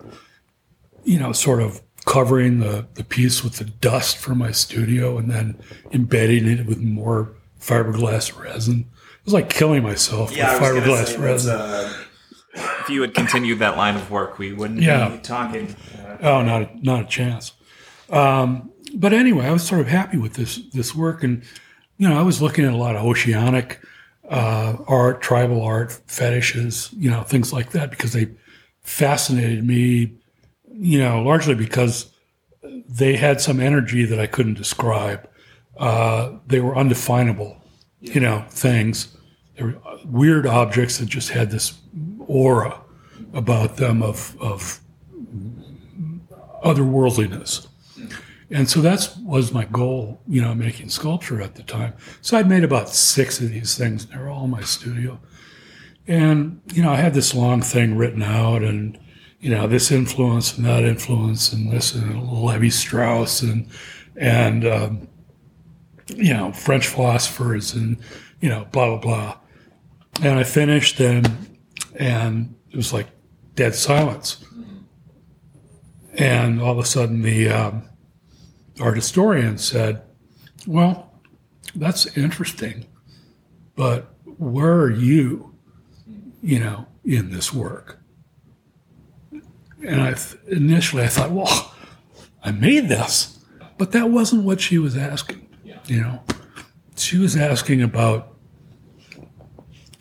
[1.03, 5.29] you know sort of covering the, the piece with the dust from my studio and
[5.29, 5.59] then
[5.91, 7.29] embedding it with more
[7.59, 8.79] fiberglass resin.
[9.19, 11.55] It was like killing myself Yeah, with fiberglass say, resin.
[11.59, 11.93] uh,
[12.55, 15.09] if you had continued that line of work, we wouldn't Yeah.
[15.09, 15.75] be talking.
[15.93, 17.51] Uh, Oh, not a, not a chance.
[18.09, 21.43] Um, but anyway, I was sort of happy with this this work, and
[21.97, 23.79] you know, I was looking at a lot of oceanic
[24.29, 28.29] uh, art, tribal art, fetishes, you know, things like that, because they
[28.81, 30.13] fascinated me.
[30.79, 32.11] You know, largely because
[32.87, 35.27] they had some energy that I couldn't describe.
[35.77, 37.61] Uh, they were undefinable,
[37.99, 39.15] you know, things.
[39.55, 41.79] They were weird objects that just had this
[42.19, 42.81] aura
[43.33, 44.79] about them of of
[46.63, 47.67] otherworldliness.
[48.49, 51.93] And so that was my goal, you know, making sculpture at the time.
[52.21, 54.05] So I'd made about six of these things.
[54.05, 55.19] They were all in my studio.
[56.07, 58.97] And, you know, I had this long thing written out and,
[59.47, 63.65] you know, this influence and that influence and this and Levi Strauss and,
[64.17, 65.07] and, um,
[66.13, 67.95] you know, French philosophers and,
[68.41, 69.37] you know, blah, blah, blah.
[70.21, 71.57] And I finished and,
[71.95, 73.07] and it was like
[73.55, 74.43] dead silence.
[76.15, 77.89] And all of a sudden, the um,
[78.81, 80.01] art historian said,
[80.65, 81.21] Well,
[81.73, 82.85] that's interesting,
[83.77, 85.55] but where are you,
[86.43, 88.01] you know, in this work?
[89.87, 91.73] And I th- initially I thought, Well,
[92.43, 93.39] I made this,
[93.77, 95.47] but that wasn't what she was asking.
[95.85, 96.23] You know,
[96.97, 98.35] she was asking about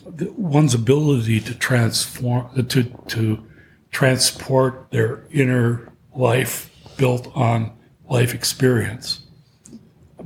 [0.05, 3.47] the, one's ability to transform, to to
[3.93, 7.73] transport their inner life built on
[8.11, 9.21] life experience,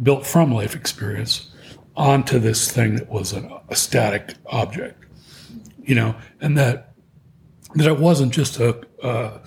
[0.03, 1.51] built from life experience,
[1.97, 5.05] onto this thing that was an, a static object,
[5.83, 6.90] you know, and that
[7.75, 9.41] that it wasn't just a, a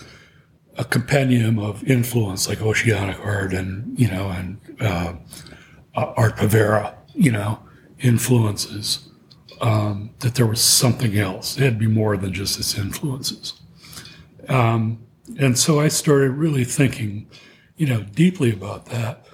[0.75, 5.13] a compendium of influence like oceanic art and you know and uh,
[5.95, 7.59] arte povera, you know,
[7.99, 9.09] influences.
[9.61, 11.57] Um, that there was something else.
[11.57, 13.53] It had to be more than just its influences.
[14.49, 15.05] Um,
[15.39, 17.29] and so I started really thinking,
[17.77, 19.25] you know, deeply about that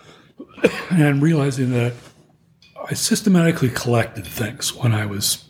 [0.92, 1.94] and realizing that
[2.88, 5.46] I systematically collected things when I was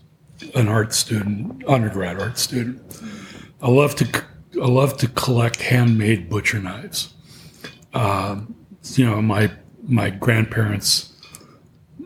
[0.55, 2.81] an art student, undergrad art student.
[3.62, 4.24] I love to
[4.62, 7.14] I love to collect handmade butcher knives.
[7.93, 8.55] Um,
[8.93, 9.51] you know, my
[9.84, 11.14] my grandparents,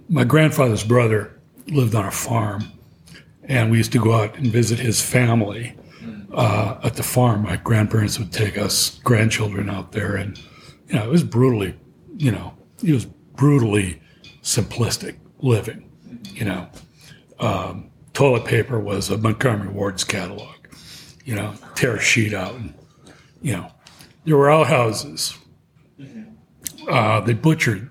[0.09, 2.63] my grandfather's brother lived on a farm,
[3.43, 5.75] and we used to go out and visit his family
[6.33, 7.43] uh, at the farm.
[7.43, 10.37] My grandparents would take us grandchildren out there, and
[10.87, 11.75] you know, it was brutally,
[12.17, 14.01] you know, it was brutally
[14.41, 15.89] simplistic living.
[16.33, 16.67] You know,
[17.39, 20.52] um, toilet paper was a Montgomery Ward's catalog.
[21.23, 22.73] You know, tear a sheet out, and
[23.41, 23.71] you know,
[24.25, 25.37] there were outhouses.
[26.89, 27.89] Uh, they butchered,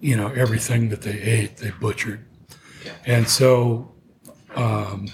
[0.00, 1.56] you know, everything that they ate.
[1.56, 2.24] They butchered,
[3.04, 3.92] and so
[4.54, 5.06] um,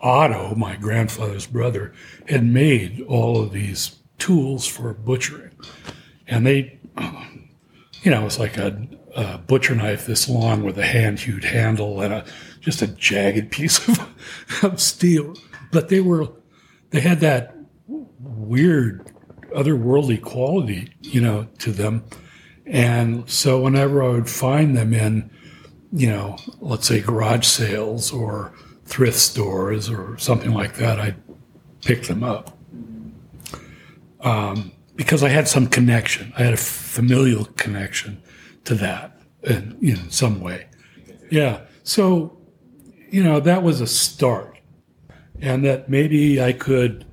[0.00, 1.92] Otto, my grandfather's brother,
[2.28, 5.50] had made all of these tools for butchering.
[6.26, 6.78] And they,
[8.02, 12.00] you know, it's like a, a butcher knife this long with a hand hewed handle
[12.00, 12.24] and a
[12.60, 15.34] just a jagged piece of, of steel.
[15.72, 16.28] But they were,
[16.96, 17.54] they had that
[18.16, 19.12] weird,
[19.54, 22.02] otherworldly quality, you know, to them.
[22.64, 25.28] And so whenever I would find them in,
[25.92, 28.54] you know, let's say garage sales or
[28.86, 31.16] thrift stores or something like that, I'd
[31.84, 32.56] pick them up.
[34.22, 36.32] Um, because I had some connection.
[36.38, 38.22] I had a familial connection
[38.64, 40.68] to that in, in some way.
[41.30, 41.60] Yeah.
[41.82, 42.38] So,
[43.10, 44.55] you know, that was a start.
[45.40, 47.04] And that maybe I could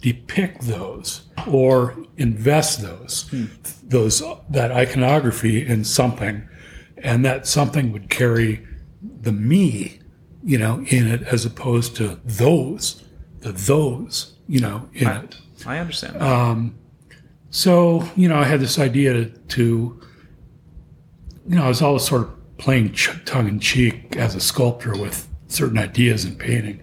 [0.00, 3.46] depict those or invest those, hmm.
[3.82, 6.48] those, that iconography in something.
[6.98, 8.66] And that something would carry
[9.20, 10.00] the me,
[10.42, 13.04] you know, in it as opposed to those,
[13.40, 15.36] the those, you know, in I, it.
[15.66, 16.20] I understand.
[16.22, 16.78] Um,
[17.50, 20.00] so, you know, I had this idea to, to
[21.48, 24.92] you know, I was always sort of playing ch- tongue in cheek as a sculptor
[24.92, 26.82] with certain ideas in painting.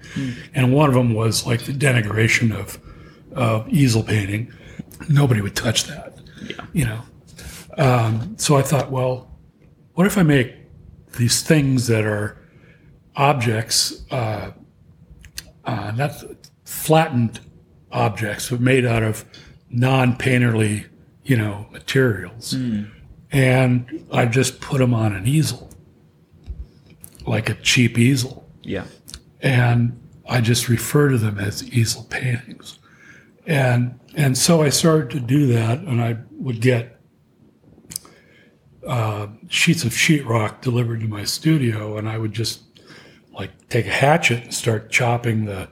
[0.54, 2.80] And one of them was like the denigration of,
[3.34, 4.52] of easel painting.
[5.10, 6.66] Nobody would touch that, Yeah.
[6.74, 7.02] you know.
[7.78, 9.32] Um, so I thought, well,
[9.96, 10.54] what if I make
[11.18, 12.38] these things that are
[13.16, 14.52] objects, uh,
[15.66, 16.12] uh, not
[16.66, 17.40] flattened
[17.92, 19.26] objects, but made out of
[19.70, 20.86] non-painterly,
[21.24, 22.56] you know, materials.
[23.32, 25.70] And I just put them on an easel,
[27.26, 28.43] like a cheap easel.
[28.64, 28.86] Yeah.
[29.42, 32.80] And I just refer to them as easel paintings.
[33.46, 37.00] And and so I started to do that, and I would get
[38.88, 42.62] uh, sheets of sheetrock delivered to my studio, and I would just
[43.34, 45.68] like take a hatchet and start chopping the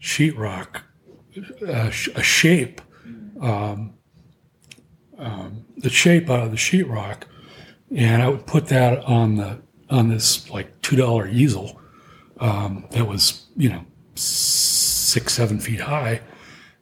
[0.00, 0.82] sheetrock
[1.66, 2.80] uh, sh- a shape,
[3.40, 3.94] um,
[5.18, 7.22] um, the shape out of the sheetrock,
[7.94, 9.60] and I would put that on the
[9.90, 11.79] on this like two dollar easel
[12.40, 13.84] um, that was you know
[14.14, 16.20] six seven feet high,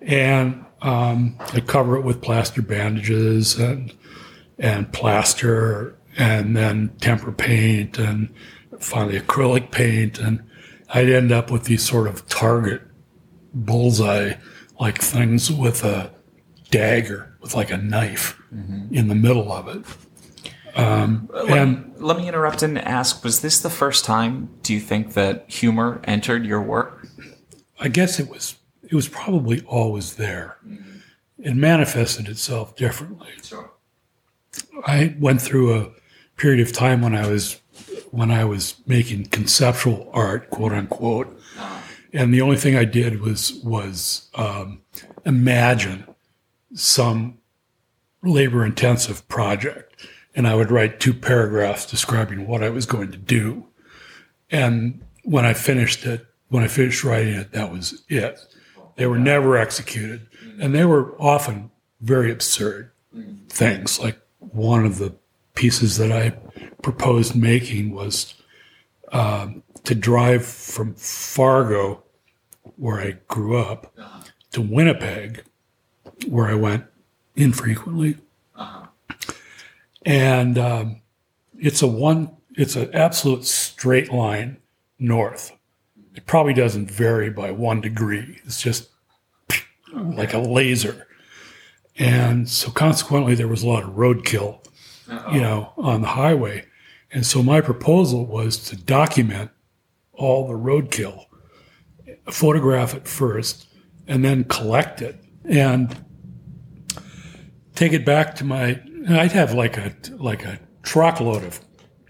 [0.01, 3.95] and um, I'd cover it with plaster bandages and
[4.59, 8.33] and plaster and then tempera paint and
[8.81, 10.19] finally acrylic paint.
[10.19, 10.43] And
[10.91, 12.83] I'd end up with these sort of target
[13.55, 14.35] bullseye
[14.81, 16.13] like things with a
[16.71, 18.41] dagger with like a knife
[18.93, 19.85] in the middle of it.
[20.79, 24.49] Um, and Let me interrupt and ask: Was this the first time?
[24.63, 27.07] Do you think that humor entered your work?
[27.81, 30.59] I guess it was it was probably always there.
[31.39, 33.29] It manifested itself differently.
[33.43, 33.71] Sure.
[34.87, 35.91] I went through a
[36.37, 37.61] period of time when I was
[38.11, 41.39] when I was making conceptual art, quote unquote,
[42.13, 44.83] and the only thing I did was was um,
[45.27, 46.07] imagine
[46.75, 47.39] some
[48.23, 49.88] labor intensive project,
[50.39, 53.67] and I would write two paragraphs describing what I was going to do,
[54.53, 58.39] and when I finished it, when I finished writing it, that was it.
[58.95, 60.29] They were never executed,
[60.61, 62.93] and they were often very absurd
[63.49, 63.99] things.
[63.99, 65.13] Like one of the
[65.57, 66.31] pieces that I
[66.83, 68.35] proposed making was
[69.11, 72.05] um, to drive from Fargo,
[72.77, 73.93] where I grew up,
[74.53, 75.43] to Winnipeg,
[76.29, 76.85] where I went
[77.35, 78.19] infrequently.
[80.09, 81.03] And um,
[81.59, 84.57] it's a one, it's an absolute straight line
[84.99, 85.53] north.
[86.15, 88.41] It probably doesn't vary by one degree.
[88.45, 88.89] It's just
[89.93, 91.07] like a laser.
[91.99, 94.65] And so consequently, there was a lot of roadkill,
[95.31, 96.65] you know, on the highway.
[97.13, 99.51] And so my proposal was to document
[100.15, 101.27] all the roadkill,
[102.31, 103.67] photograph it first,
[104.07, 105.95] and then collect it and
[107.75, 108.81] take it back to my.
[109.09, 111.61] And I'd have like a like a truckload of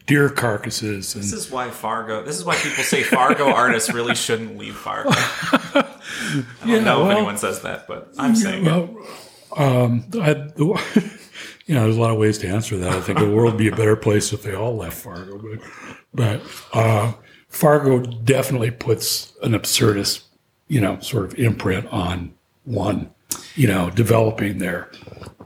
[0.06, 2.24] deer carcasses and This is why Fargo.
[2.24, 5.10] This is why people say Fargo artists really shouldn't leave Fargo.
[5.12, 5.86] I
[6.60, 8.90] don't Yeah, know if anyone says that, but I'm saying it.
[9.56, 12.92] Um, I, you know, there's a lot of ways to answer that.
[12.92, 15.60] I think the world would be a better place if they all left Fargo, but
[16.12, 16.40] but
[16.72, 17.12] uh,
[17.48, 20.24] Fargo definitely puts an absurdist,
[20.68, 22.34] you know, sort of imprint on
[22.64, 23.10] one,
[23.54, 24.90] you know, developing there.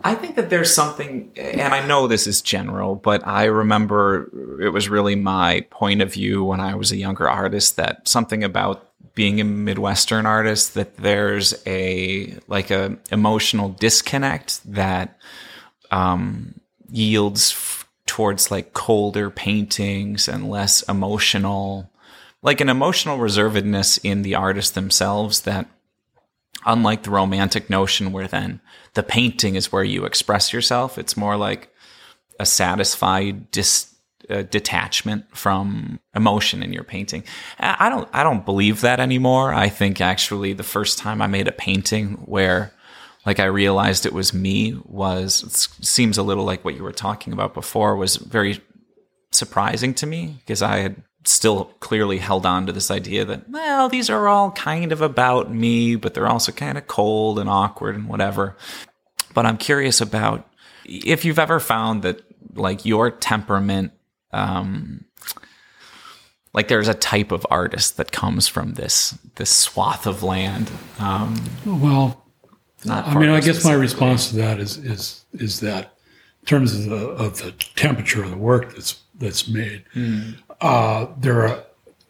[0.05, 4.70] I think that there's something, and I know this is general, but I remember it
[4.70, 8.88] was really my point of view when I was a younger artist that something about
[9.14, 15.18] being a Midwestern artist that there's a like a emotional disconnect that
[15.90, 21.90] um, yields f- towards like colder paintings and less emotional,
[22.42, 25.68] like an emotional reservedness in the artists themselves that
[26.64, 28.61] unlike the romantic notion where then
[28.95, 30.99] the painting is where you express yourself.
[30.99, 31.72] It's more like
[32.38, 33.95] a satisfied dis,
[34.28, 37.24] uh, detachment from emotion in your painting.
[37.59, 39.53] I don't I don't believe that anymore.
[39.53, 42.72] I think actually the first time I made a painting where
[43.24, 47.32] like I realized it was me was seems a little like what you were talking
[47.32, 48.61] about before was very
[49.30, 53.88] surprising to me because I had still clearly held on to this idea that, well,
[53.88, 57.94] these are all kind of about me, but they're also kind of cold and awkward
[57.94, 58.56] and whatever.
[59.34, 60.48] But I'm curious about
[60.84, 62.22] if you've ever found that,
[62.54, 63.92] like, your temperament,
[64.32, 65.04] um,
[66.54, 70.70] like there's a type of artist that comes from this this swath of land.
[70.98, 72.24] Um, Well,
[72.84, 75.94] not I mean, I guess my response to that is is is that
[76.42, 79.84] in terms of the of the temperature of the work that's that's made,
[80.62, 81.64] uh, there are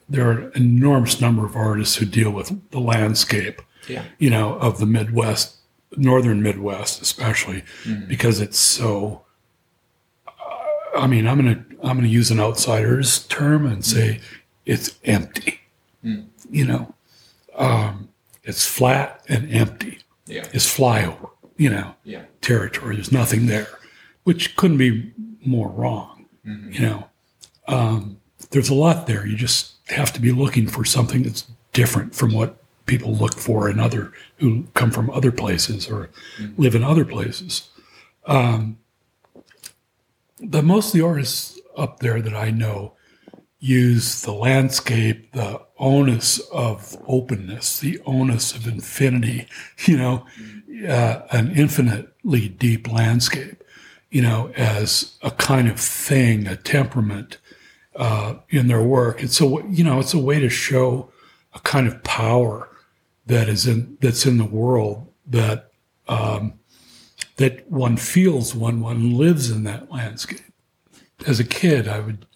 [0.08, 4.04] there are an enormous number of artists who deal with the landscape, Yeah.
[4.18, 5.56] you know, of the Midwest,
[5.96, 7.64] northern Midwest, especially
[8.08, 9.22] because it's so.
[10.28, 10.32] uh,
[10.98, 14.20] I mean, I'm gonna I'm gonna use an outsider's term and say
[14.66, 15.60] it's empty.
[16.50, 16.94] You know,
[17.56, 18.08] um,
[18.44, 19.98] it's flat and empty.
[20.26, 20.46] Yeah.
[20.52, 21.30] It's flyover.
[21.56, 22.24] You know, Yeah.
[22.40, 22.96] territory.
[22.96, 23.68] There's nothing there,
[24.24, 25.12] which couldn't be
[25.44, 26.26] more wrong.
[26.44, 27.08] You know,
[27.68, 28.18] um,
[28.52, 29.26] there's a lot there.
[29.26, 33.68] You just have to be looking for something that's different from what people look for
[33.68, 36.10] in other who come from other places or
[36.56, 37.68] live in other places.
[38.26, 38.78] Um,
[40.42, 42.94] but most of the artists up there that I know
[43.58, 49.46] use the landscape, the onus of openness, the onus of infinity,
[49.86, 50.26] you know,
[50.86, 53.62] uh, an infinitely deep landscape,
[54.10, 57.38] you know, as a kind of thing, a temperament
[57.96, 59.22] uh, in their work.
[59.22, 61.10] It's a, you know, it's a way to show
[61.54, 62.68] a kind of power
[63.26, 65.70] that is in that's in the world that
[66.08, 66.54] um,
[67.36, 70.40] that one feels when one lives in that landscape.
[71.26, 72.26] As a kid, I would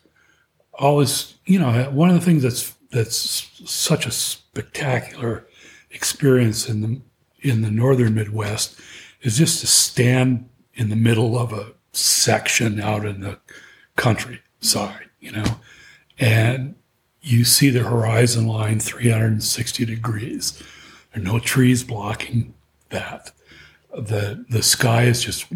[0.75, 5.47] always, you know, one of the things that's that's such a spectacular
[5.91, 7.01] experience in the
[7.41, 8.81] in the northern Midwest
[9.23, 13.39] is just to stand in the middle of a section out in the
[13.97, 15.59] countryside, you know,
[16.21, 16.77] and
[17.21, 20.63] you see the horizon line 360 degrees.
[21.13, 22.55] There are no trees blocking
[22.91, 23.33] that.
[23.93, 25.47] The the sky is just,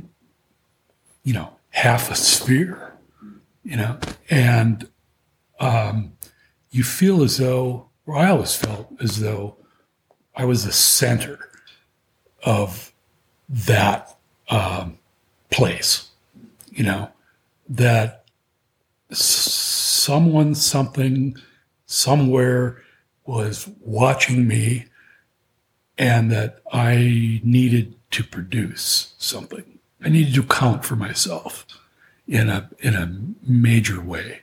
[1.23, 2.95] you know, half a sphere,
[3.63, 3.99] you know,
[4.29, 4.89] and
[5.61, 6.15] um,
[6.71, 9.57] you feel as though, or I always felt as though
[10.35, 11.39] I was the center
[12.43, 12.93] of
[13.49, 14.17] that
[14.49, 14.99] um,
[15.51, 16.09] place,
[16.71, 17.11] you know,
[17.69, 18.20] that
[19.11, 21.37] someone, something,
[21.87, 22.83] somewhere
[23.27, 24.87] was watching me
[25.99, 29.79] and that I needed to produce something.
[30.03, 31.67] I needed to count for myself
[32.27, 34.41] in a in a major way.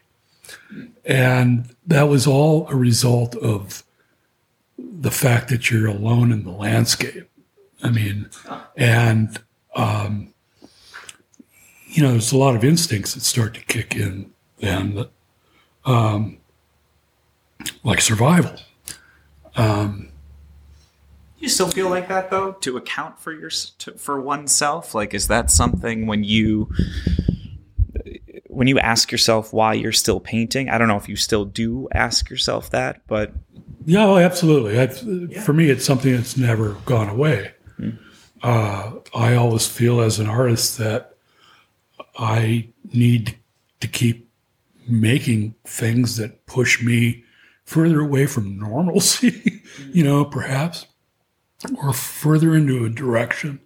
[1.03, 3.84] And that was all a result of
[4.78, 7.30] the fact that you're alone in the landscape.
[7.82, 8.30] I mean,
[8.76, 9.39] and
[9.76, 10.34] um,
[11.88, 15.05] you know, there's a lot of instincts that start to kick in then,
[15.86, 16.38] um,
[17.84, 18.55] like survival.
[21.39, 24.95] You still feel like that though, to account for your to, for oneself.
[24.95, 26.70] Like, is that something when you
[28.47, 30.70] when you ask yourself why you're still painting?
[30.70, 33.34] I don't know if you still do ask yourself that, but
[33.86, 34.80] Yeah, oh, absolutely.
[34.80, 34.88] I,
[35.41, 37.51] For me, it's something that's never gone away.
[38.41, 41.16] Uh, I always feel as an artist that
[42.18, 43.38] I need
[43.80, 44.26] to keep
[44.90, 47.24] making things that push me
[47.64, 50.88] further away from normalcy, you know, perhaps,
[51.82, 53.60] or further into a direction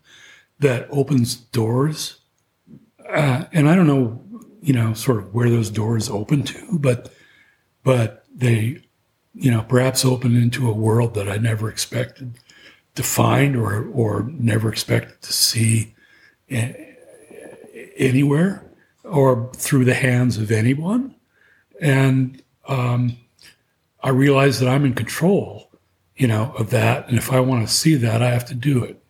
[0.60, 2.20] that opens doors.
[3.10, 4.24] Uh, and I don't know,
[4.62, 7.12] you know, sort of where those doors open to, but
[7.84, 8.84] but they
[9.34, 12.38] you know, perhaps open into a world that I never expected
[12.96, 15.96] to find or or never expected to see
[17.98, 18.66] anywhere
[19.12, 21.14] or through the hands of anyone.
[21.82, 23.18] And um,
[24.01, 25.70] I realize that I'm in control,
[26.16, 27.09] you know, of that.
[27.09, 29.03] And if I want to see that, I have to do it.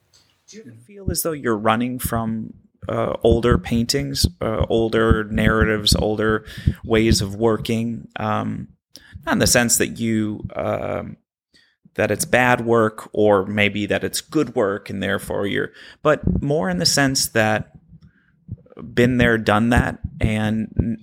[0.47, 2.53] do you feel as though you're running from
[2.89, 6.45] uh, older paintings, uh, older narratives, older
[6.83, 8.07] ways of working?
[8.15, 8.69] Um,
[9.25, 11.17] not in the sense that you um,
[11.95, 15.71] that it's bad work or maybe that it's good work and therefore you're,
[16.01, 17.70] but more in the sense that
[18.81, 20.97] been there, done that, and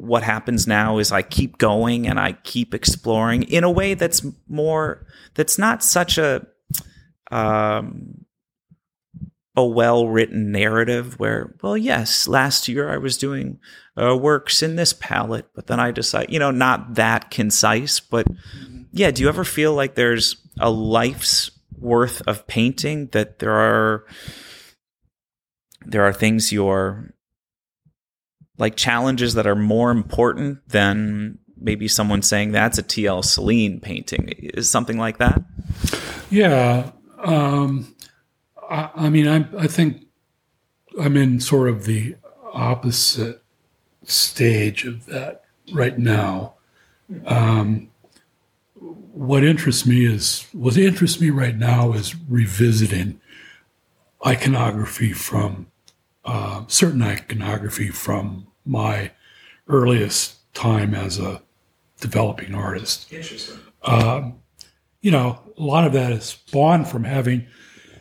[0.00, 4.24] what happens now is I keep going and I keep exploring in a way that's
[4.48, 6.46] more that's not such a
[7.30, 8.24] um,
[9.54, 13.58] a well written narrative where well yes last year I was doing
[14.00, 18.26] uh, works in this palette but then I decide you know not that concise but
[18.92, 24.06] yeah do you ever feel like there's a life's worth of painting that there are
[25.86, 27.12] there are things you're
[28.58, 34.28] like challenges that are more important than maybe someone saying that's a TL Solien painting
[34.28, 35.42] is something like that
[36.30, 36.92] Yeah.
[37.18, 37.94] Um,
[38.68, 40.06] I, I mean, I, I think
[40.98, 42.16] I'm in sort of the
[42.52, 43.42] opposite
[44.04, 46.54] stage of that right now.
[47.26, 47.90] Um,
[48.76, 53.20] what interests me is what interests me right now is revisiting
[54.24, 55.66] iconography from
[56.24, 59.10] uh, certain iconography from my
[59.68, 61.42] earliest time as a
[62.00, 63.12] developing artist.
[63.12, 63.58] Interesting.
[65.02, 67.46] You know, a lot of that is spawned from having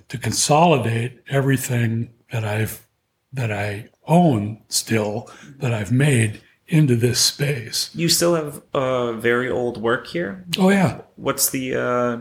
[0.09, 2.85] to consolidate everything that I've
[3.31, 7.89] that I own still that I've made into this space.
[7.95, 10.45] You still have uh, very old work here.
[10.57, 12.17] Oh yeah, What's the uh,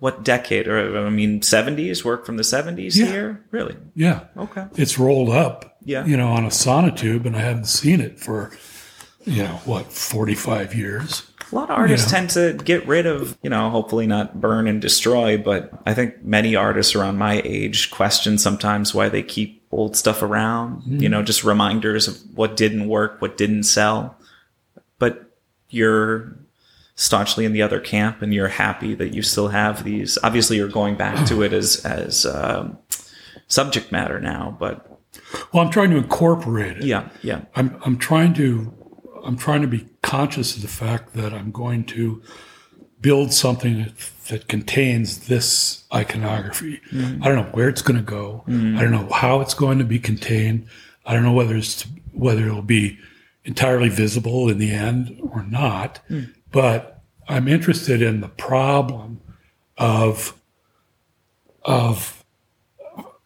[0.00, 0.66] what decade?
[0.66, 3.06] Or I mean, seventies work from the seventies Yeah.
[3.06, 3.44] here.
[3.50, 3.76] Really?
[3.94, 4.20] yeah.
[4.36, 4.64] Okay.
[4.74, 6.04] It's rolled up, Yeah.
[6.04, 8.50] you know, on a sonotube, and I haven't seen it for,
[9.24, 11.22] you know, what forty five years.
[11.52, 14.80] A lot of artists tend to get rid of, you know, hopefully not burn and
[14.80, 19.96] destroy, but I think many artists around my age question sometimes why they keep old
[19.96, 21.10] stuff around, you mm-hmm.
[21.10, 24.16] know, just reminders of what didn't work, what didn't sell.
[25.00, 25.30] But
[25.70, 26.36] you're
[27.00, 30.18] staunchly in the other camp and you're happy that you still have these.
[30.22, 32.76] Obviously, you're going back to it as, as um,
[33.48, 34.86] subject matter now, but
[35.50, 36.84] Well, I'm trying to incorporate it.
[36.84, 37.40] yeah, yeah.
[37.56, 38.72] I'm I'm trying to
[39.24, 42.22] I'm trying to be conscious of the fact that I'm going to
[43.00, 43.96] build something that,
[44.28, 46.80] that contains this iconography.
[46.92, 47.22] Mm-hmm.
[47.22, 48.44] I don't know where it's going to go.
[48.46, 48.76] Mm-hmm.
[48.78, 50.66] I don't know how it's going to be contained.
[51.06, 52.98] I don't know whether it's whether it'll be
[53.44, 55.98] entirely visible in the end or not.
[56.08, 56.24] Hmm.
[56.52, 59.20] But I'm interested in the problem
[59.78, 60.34] of
[61.62, 62.24] of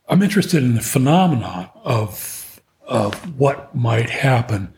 [0.08, 4.74] I'm interested in the phenomenon of of what might happen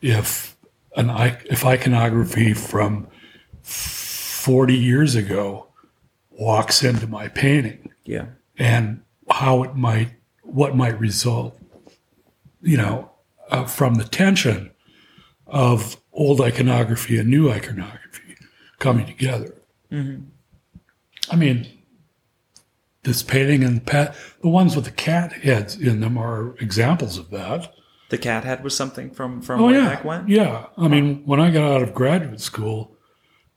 [0.00, 0.56] if
[0.96, 1.10] an
[1.50, 3.08] if iconography from
[3.62, 5.66] 40 years ago
[6.30, 8.26] walks into my painting Yeah.
[8.56, 10.10] and how it might
[10.42, 11.58] what might result
[12.62, 13.10] you know
[13.50, 14.70] uh, from the tension
[15.46, 18.34] of old iconography and new iconography
[18.78, 19.54] coming together
[21.30, 21.66] i mean
[23.04, 27.30] this painting and pat the ones with the cat heads in them are examples of
[27.30, 27.72] that
[28.10, 30.26] The cat head was something from, from Oh way yeah, back when?
[30.28, 30.66] yeah.
[30.76, 32.78] I mean, when I got out of graduate school,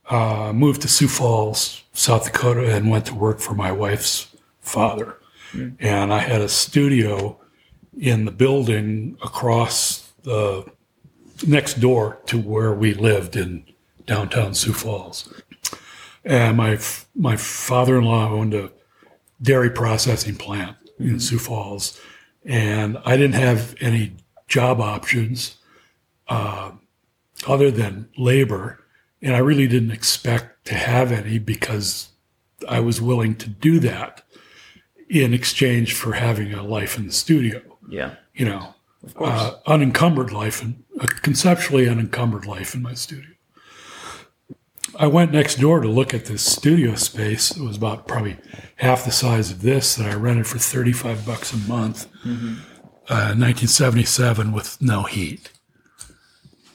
[0.09, 4.27] uh, moved to Sioux Falls, South Dakota, and went to work for my wife's
[4.59, 5.17] father.
[5.79, 7.39] And I had a studio
[7.97, 10.65] in the building across the
[11.47, 13.65] next door to where we lived in
[14.05, 15.31] downtown Sioux Falls.
[16.23, 16.77] And my
[17.15, 18.71] my father-in-law owned a
[19.41, 21.99] dairy processing plant in Sioux Falls,
[22.45, 24.13] and I didn't have any
[24.47, 25.57] job options
[26.27, 26.71] uh,
[27.47, 28.79] other than labor,
[29.21, 32.09] and I really didn't expect to have any because
[32.69, 34.21] I was willing to do that
[35.09, 37.61] in exchange for having a life in the studio.
[37.89, 38.15] Yeah.
[38.35, 39.31] You know, Of course.
[39.41, 43.29] uh, unencumbered life and a conceptually unencumbered life in my studio.
[44.99, 47.51] I went next door to look at this studio space.
[47.55, 48.37] It was about probably
[48.75, 52.07] half the size of this that I rented for 35 bucks a month.
[53.09, 55.51] Uh, 1977 with no heat.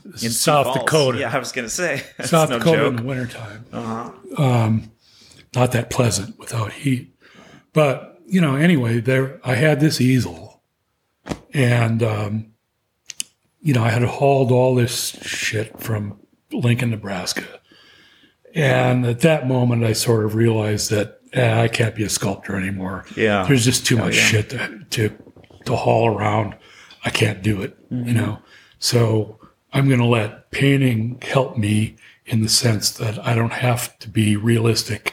[0.04, 0.72] In South.
[0.74, 1.18] Dakota.
[1.18, 2.04] Yeah, I was going to say.
[2.24, 2.90] South no Dakota joke.
[2.90, 3.64] in the wintertime.
[3.72, 4.92] Uh Um,
[5.54, 7.14] not that pleasant without heat.
[7.72, 10.62] But, you know, anyway, there I had this easel
[11.52, 12.52] and um,
[13.66, 16.20] you know, I had hauled all this shit from
[16.52, 17.42] Lincoln, Nebraska.
[18.54, 22.54] And at that moment I sort of realized that eh, I can't be a sculptor
[22.54, 23.06] anymore.
[23.16, 23.44] Yeah.
[23.44, 24.22] There's just too much yeah.
[24.22, 25.18] shit to, to
[25.64, 26.54] to haul around.
[27.04, 28.38] I can't do it, you know.
[28.78, 29.40] So
[29.72, 34.08] I'm going to let painting help me in the sense that I don't have to
[34.08, 35.12] be realistic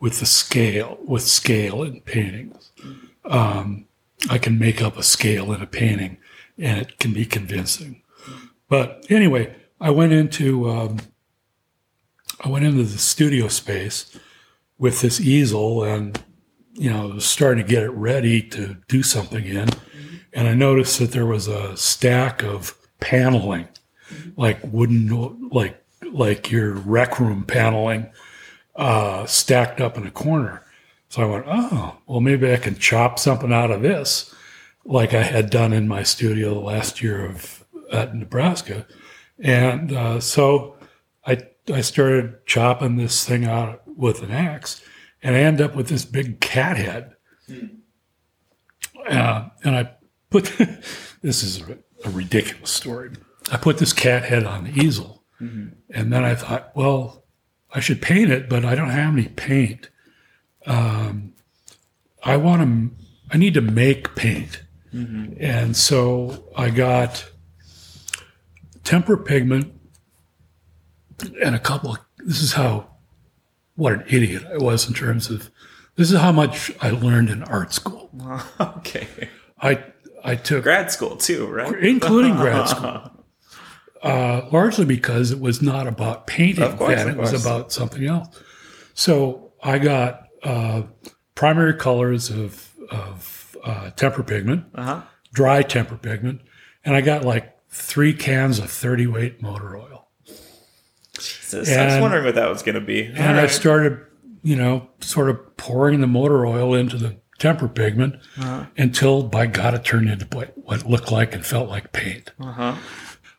[0.00, 2.72] with the scale with scale in paintings.
[3.24, 3.86] Um,
[4.28, 6.18] I can make up a scale in a painting,
[6.58, 8.02] and it can be convincing.
[8.68, 10.98] But anyway, I went into um,
[12.40, 14.18] I went into the studio space
[14.78, 16.22] with this easel and
[16.72, 19.68] you know was starting to get it ready to do something in.
[20.34, 23.68] And i noticed that there was a stack of paneling
[24.36, 28.10] like wooden like like your rec room paneling
[28.74, 30.64] uh, stacked up in a corner.
[31.08, 34.34] So i went oh well maybe i can chop something out of this
[34.84, 38.86] like i had done in my studio the last year of at nebraska
[39.38, 40.76] and uh, so
[41.26, 41.38] I
[41.72, 44.82] I started chopping this thing out with an axe,
[45.22, 47.14] and I end up with this big cat head.
[49.08, 49.90] Uh, and I
[50.30, 50.44] put
[51.22, 53.10] this is a, a ridiculous story.
[53.50, 55.24] I put this cat head on the easel,
[55.90, 57.24] and then I thought, well,
[57.74, 59.90] I should paint it, but I don't have any paint.
[60.66, 61.34] Um,
[62.22, 63.04] I want to.
[63.34, 64.62] I need to make paint,
[64.92, 67.30] and so I got
[68.84, 69.72] tempera pigment
[71.42, 71.96] and a couple.
[72.18, 72.88] This is how
[73.74, 75.50] what an idiot I was in terms of.
[75.96, 78.10] This is how much I learned in art school.
[78.60, 79.28] okay.
[79.60, 79.84] I
[80.24, 81.74] I took Grad school too, right?
[81.82, 83.10] including grad school.
[84.02, 87.72] uh, largely because it was not about painting Of course, then, of it was about
[87.72, 88.28] something else.
[88.94, 90.82] So I got uh,
[91.34, 95.02] primary colors of, of uh, temper pigment, Uh-huh.
[95.32, 96.40] dry temper pigment,
[96.84, 100.08] and I got like three cans of 30 weight motor oil.
[101.18, 103.04] So, I was wondering what that was going to be.
[103.04, 103.98] And I started,
[104.42, 108.66] you know, sort of pouring the motor oil into the temper pigment Uh-huh.
[108.76, 112.32] until, by God, it turned into what, what looked like and felt like paint.
[112.40, 112.74] Uh-huh.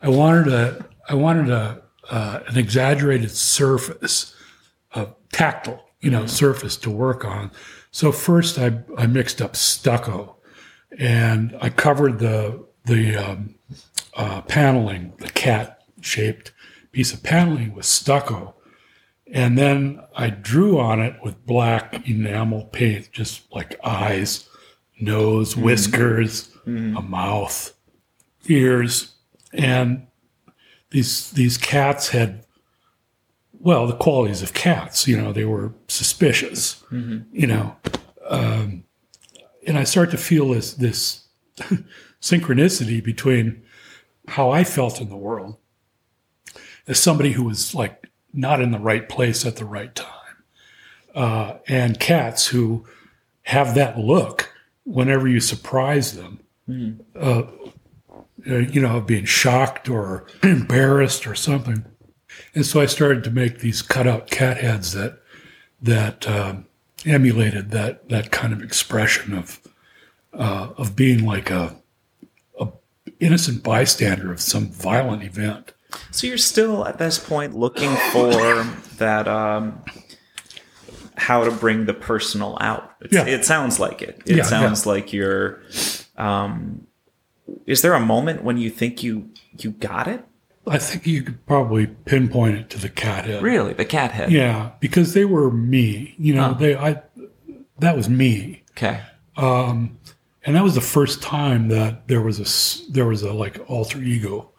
[0.01, 4.35] I wanted a, I wanted a, uh, an exaggerated surface,
[4.93, 7.51] a tactile, you know, surface to work on.
[7.93, 10.35] So first, I, I mixed up stucco,
[10.97, 13.55] and I covered the the um,
[14.15, 16.51] uh, paneling, the cat shaped
[16.91, 18.55] piece of paneling with stucco,
[19.31, 24.49] and then I drew on it with black enamel paint, just like eyes,
[24.99, 26.49] nose, whiskers,
[26.97, 27.73] a mouth,
[28.47, 29.13] ears,
[29.53, 30.07] and
[30.89, 32.42] these these cats had
[33.63, 35.07] well the qualities of cats.
[35.07, 36.83] You know, they were suspicious.
[37.31, 37.75] You know,
[38.27, 38.83] um,
[39.65, 41.25] and I start to feel this this
[42.21, 43.63] synchronicity between
[44.27, 45.57] how I felt in the world
[46.87, 50.43] as somebody who was like not in the right place at the right time,
[51.15, 52.85] uh, and cats who
[53.43, 54.53] have that look
[54.85, 56.39] whenever you surprise them.
[57.15, 57.43] Uh,
[58.49, 61.85] uh, you know, of being shocked or embarrassed or something.
[62.55, 65.19] And so I started to make these cutout cat heads that
[65.81, 66.65] that um,
[67.05, 69.59] emulated that that kind of expression of
[70.33, 71.75] uh, of being like a,
[72.59, 72.67] a
[73.19, 75.73] innocent bystander of some violent event.
[76.11, 78.63] So you're still at this point looking for
[78.97, 79.83] that um,
[81.15, 82.91] how to bring the personal out.
[83.01, 83.25] It's, Yeah.
[83.25, 84.21] It sounds like it.
[84.25, 85.61] It Yeah, sounds like you're.
[86.17, 86.87] Um,
[87.65, 90.25] is there a moment when you think you you got it?
[90.65, 93.43] I think you could probably pinpoint it to the cat head.
[93.43, 94.31] Really, the cat head.
[94.31, 96.15] Yeah, because they were me.
[96.17, 96.53] You know, Huh.
[96.53, 97.01] they I
[97.79, 98.63] that was me.
[98.71, 99.01] Okay.
[99.35, 99.97] Um,
[100.45, 104.01] and that was the first time that there was a there was a like alter
[104.01, 104.49] ego.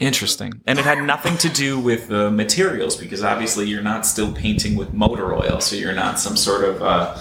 [0.00, 0.52] Interesting.
[0.66, 4.76] And it had nothing to do with the materials because obviously you're not still painting
[4.76, 7.16] with motor oil, so you're not some sort of uh,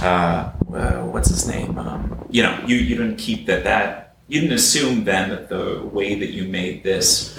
[0.00, 1.76] uh, uh, what's his name?
[1.78, 5.82] Um, you know, you you didn't keep that that you didn't assume then that the
[5.92, 7.38] way that you made this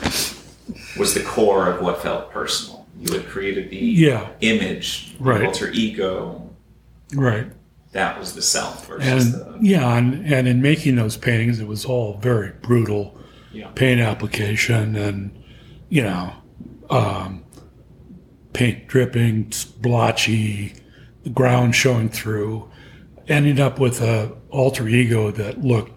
[0.97, 2.87] was the core of what felt personal.
[2.99, 4.27] You had created the Yeah.
[4.41, 5.45] image, the Right.
[5.45, 6.49] alter ego.
[7.13, 7.45] Right.
[7.91, 11.67] That was the self versus And the yeah, and, and in making those paintings, it
[11.67, 13.17] was all very brutal
[13.51, 13.67] yeah.
[13.75, 15.31] paint application, and
[15.89, 16.33] you know,
[16.91, 17.43] um,
[18.53, 20.73] paint dripping, splotchy,
[21.23, 22.69] the ground showing through.
[23.27, 25.93] Ended up with a alter ego that looked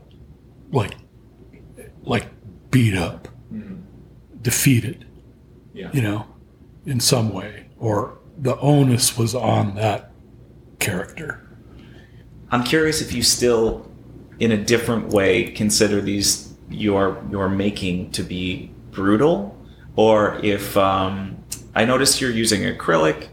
[0.73, 0.97] like
[2.03, 2.27] like
[2.71, 3.29] beat up,
[4.41, 5.07] defeated.
[5.75, 5.91] Yeah.
[5.95, 6.27] you know,
[6.85, 10.13] in some way, or the onus was on that
[10.81, 11.49] character.
[12.51, 13.91] I'm curious if you still,
[14.39, 19.57] in a different way, consider these you're you're making to be brutal,
[19.97, 21.43] or if um,
[21.75, 23.29] I noticed you're using acrylic.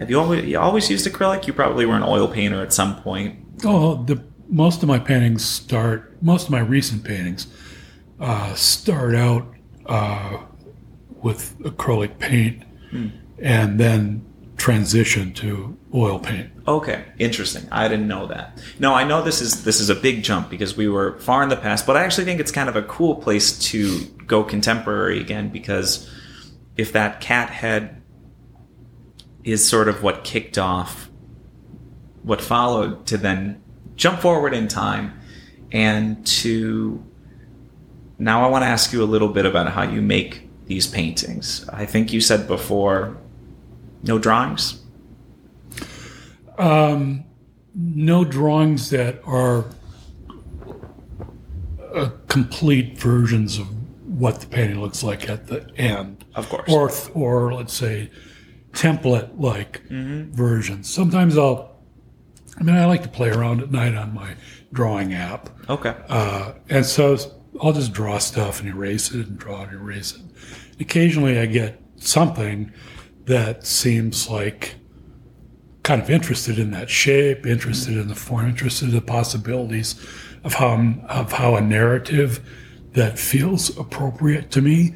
[0.00, 1.46] Have you always you always used acrylic?
[1.46, 3.38] You probably were an oil painter at some point.
[3.64, 6.22] Oh, the most of my paintings start.
[6.22, 7.46] Most of my recent paintings
[8.18, 9.46] uh, start out
[9.86, 10.38] uh,
[11.22, 12.64] with acrylic paint,
[13.38, 14.26] and then
[14.56, 16.50] transition to oil paint.
[16.68, 17.66] Okay, interesting.
[17.72, 18.60] I didn't know that.
[18.78, 21.48] No, I know this is this is a big jump because we were far in
[21.48, 25.20] the past, but I actually think it's kind of a cool place to go contemporary
[25.20, 26.10] again because
[26.76, 28.02] if that cat head
[29.42, 31.10] is sort of what kicked off
[32.22, 33.59] what followed to then
[34.00, 35.12] jump forward in time
[35.72, 37.04] and to
[38.18, 41.68] now I want to ask you a little bit about how you make these paintings.
[41.72, 43.16] I think you said before
[44.02, 44.80] no drawings.
[46.58, 49.64] no drawings that are
[51.94, 53.66] uh, complete versions of
[54.20, 56.24] what the painting looks like at the end.
[56.34, 56.68] Of course.
[56.68, 58.10] Or, or let's say,
[58.72, 60.32] template like Mm-hmm.
[60.32, 60.92] versions.
[60.92, 61.69] Sometimes I'll,
[62.60, 64.36] I mean, I like to play around at night on my
[64.72, 65.48] drawing app.
[65.68, 65.94] Okay.
[66.08, 67.16] Uh, and so
[67.62, 70.22] I'll just draw stuff and erase it and draw and erase it.
[70.78, 72.72] Occasionally I get something
[73.24, 74.76] that seems like
[75.82, 79.94] kind of interested in that shape, interested in the form, interested in the possibilities
[80.44, 82.40] of how of how a narrative
[82.92, 84.94] that feels appropriate to me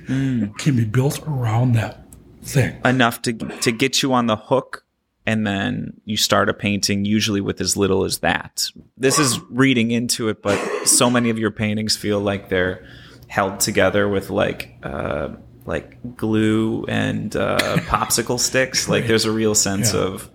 [0.58, 2.06] can be built around that
[2.42, 2.78] thing.
[2.84, 4.83] enough to to get you on the hook
[5.26, 8.68] and then you start a painting usually with as little as that
[8.98, 12.84] this is reading into it but so many of your paintings feel like they're
[13.28, 15.28] held together with like uh,
[15.66, 17.56] like glue and uh,
[17.86, 18.86] popsicle sticks.
[18.88, 20.00] Like there's a real sense Yeah.
[20.00, 20.30] of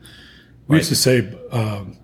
[0.67, 1.97] We used to say um,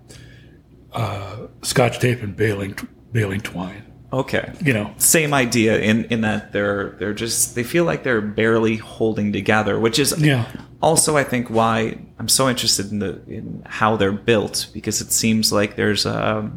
[0.92, 2.76] uh, scotch tape and baling
[3.12, 3.85] baling twine.
[4.12, 4.52] Okay.
[4.64, 8.76] You know, Same idea in, in that they're they're just they feel like they're barely
[8.76, 10.46] holding together, which is Yeah.
[10.80, 15.12] also I think why I'm so interested in the in how they're built because it
[15.12, 16.50] seems like there's a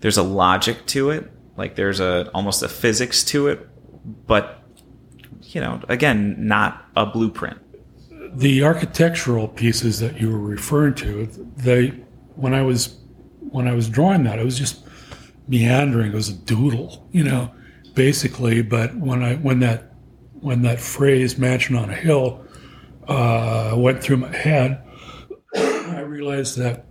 [0.00, 3.68] there's a logic to it, like there's a almost a physics to it,
[4.26, 4.62] but
[5.42, 7.58] you know, again, not a blueprint.
[8.36, 11.88] the architectural pieces that you were referring to, they
[12.36, 12.96] when I was
[13.40, 14.84] when I was drawing that, I was just
[15.48, 16.12] meandering.
[16.12, 17.52] It was a doodle, you know,
[17.94, 18.62] basically.
[18.62, 19.92] But when I when that
[20.32, 22.44] when that phrase "mansion on a hill"
[23.06, 24.82] uh, went through my head,
[25.56, 26.84] I realized that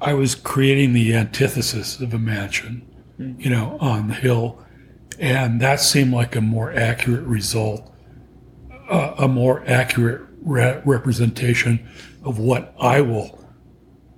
[0.00, 2.86] I was creating the antithesis of a mansion,
[3.38, 4.64] you know, on the hill,
[5.18, 7.92] and that seemed like a more accurate result
[8.92, 11.88] a, a more accurate re- representation
[12.22, 13.41] of what I will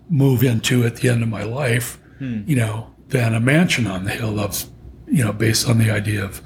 [0.09, 4.11] move into at the end of my life, you know, than a mansion on the
[4.11, 4.65] hill of,
[5.07, 6.41] you know, based on the idea of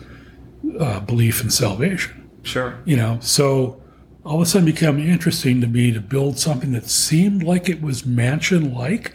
[0.80, 2.78] uh, belief in salvation, Sure.
[2.84, 3.18] you know.
[3.20, 3.80] So
[4.24, 7.68] all of a sudden it became interesting to me to build something that seemed like
[7.68, 9.12] it was mansion like,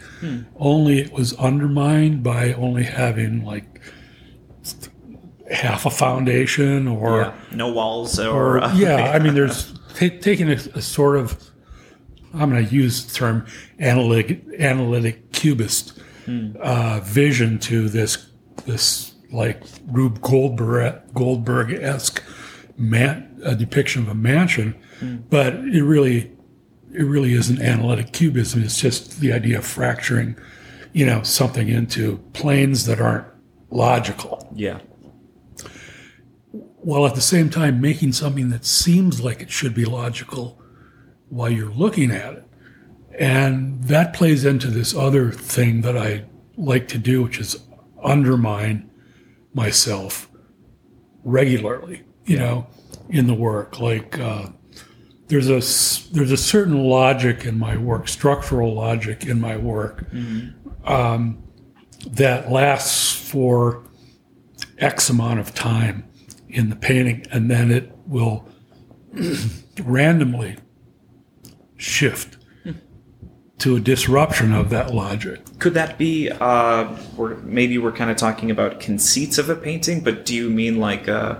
[0.58, 3.80] only it was undermined by only having like
[5.50, 7.34] half a foundation or Yeah.
[7.52, 11.38] No walls or, or uh, yeah, I mean, there's ta taking a, a sort of
[12.34, 13.46] I'm going to use the term
[13.78, 15.98] analytic analytic cubist
[16.60, 18.30] uh, vision to this
[18.64, 22.22] this like Rube Goldberg Goldberg esque
[22.76, 24.74] man a depiction of a mansion,
[25.28, 26.32] but it really
[26.92, 28.62] it really isn't analytic cubism.
[28.62, 30.36] It's just the idea of fracturing,
[30.92, 33.26] you know, something into planes that aren't
[33.70, 34.78] logical yeah.
[36.52, 40.62] while at the same time making something that seems like it should be logical
[41.28, 42.44] while you're looking at it.
[43.18, 46.24] And that plays into this other thing that I
[46.56, 47.56] like to do, which is
[48.02, 48.90] undermine
[49.52, 50.28] myself
[51.22, 52.66] regularly, you know,
[53.08, 53.78] in the work.
[53.80, 54.48] Like uh,
[55.28, 55.60] there's a
[56.12, 60.06] there's a certain logic in my work, structural logic in my work,
[60.84, 61.42] um,
[62.10, 63.84] that lasts for
[64.78, 66.08] X amount of time
[66.48, 68.48] in the painting, and then it will
[69.82, 70.56] randomly
[71.84, 72.38] shift
[73.58, 75.40] to a disruption of that logic.
[75.58, 76.28] Could that be?
[76.30, 80.50] Uh, we're, maybe we're kind of talking about conceits of a painting, but do you
[80.50, 81.36] mean like uh,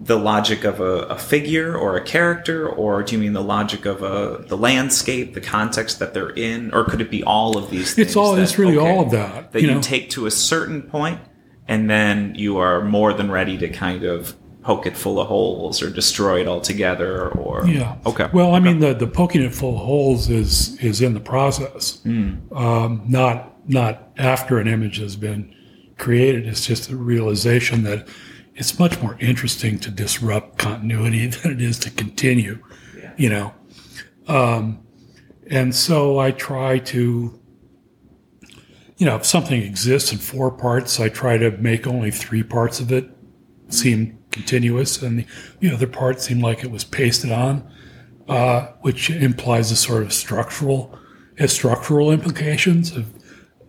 [0.00, 3.86] the logic of a, a figure or a character, or do you mean the logic
[3.86, 7.70] of a the landscape, the context that they're in, or could it be all of
[7.70, 7.94] these?
[7.94, 8.34] things It's all.
[8.36, 9.52] that- it's really okay, all of that.
[9.52, 11.20] that you you, take to a certain point,
[11.66, 14.36] and then you are more than ready to kind of
[14.68, 17.94] poke it full of holes or destroy it altogether, or Yeah.
[18.04, 21.20] okay, Well, I mean, the, the poking it full of holes is is in the
[21.20, 22.32] process, Hmm.
[22.54, 25.54] um, not not after an image has been
[25.96, 26.46] created.
[26.46, 28.06] It's just a realization that
[28.56, 32.58] it's much more interesting to disrupt continuity than it is to continue.
[33.16, 33.52] You know,
[34.26, 34.80] um,
[35.50, 37.40] and so I try to.
[38.98, 42.80] You know, if something exists in four parts, I try to make only three parts
[42.80, 43.08] of it
[43.68, 45.26] seem continuous, and the,
[45.60, 47.54] the other part seemed like it was pasted on,
[48.28, 50.96] uh, which implies a sort of structural,
[51.38, 53.04] has structural implications of,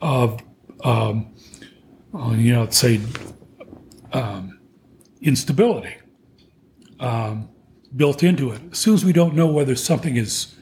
[0.01, 0.41] of
[0.83, 1.33] um,
[2.13, 2.99] you know, let's say,
[4.13, 4.59] um,
[5.21, 5.95] instability
[6.99, 7.49] um,
[7.95, 8.61] built into it.
[8.71, 10.55] As soon as we don't know whether something is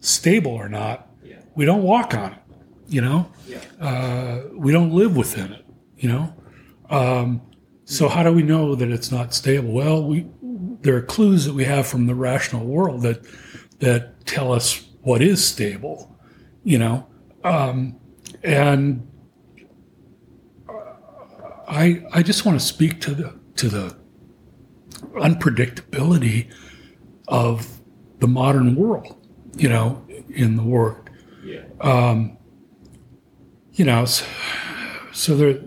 [0.00, 1.08] stable or not,
[1.54, 2.42] we don't walk on it.
[2.88, 3.30] You know,
[3.80, 5.64] uh, we don't live within it.
[5.96, 6.34] You know.
[6.88, 7.42] Um,
[7.88, 9.70] so how do we know that it's not stable?
[9.72, 10.26] Well, we
[10.82, 13.24] there are clues that we have from the rational world that
[13.78, 16.14] that tell us what is stable,
[16.64, 17.06] you know,
[17.44, 17.96] um,
[18.42, 19.06] and
[21.68, 23.96] I I just want to speak to the to the
[25.14, 26.52] unpredictability
[27.28, 27.80] of
[28.18, 29.16] the modern world,
[29.56, 31.10] you know, in the work.
[31.80, 32.36] Um,
[33.72, 34.24] you know, s-
[35.12, 35.58] so there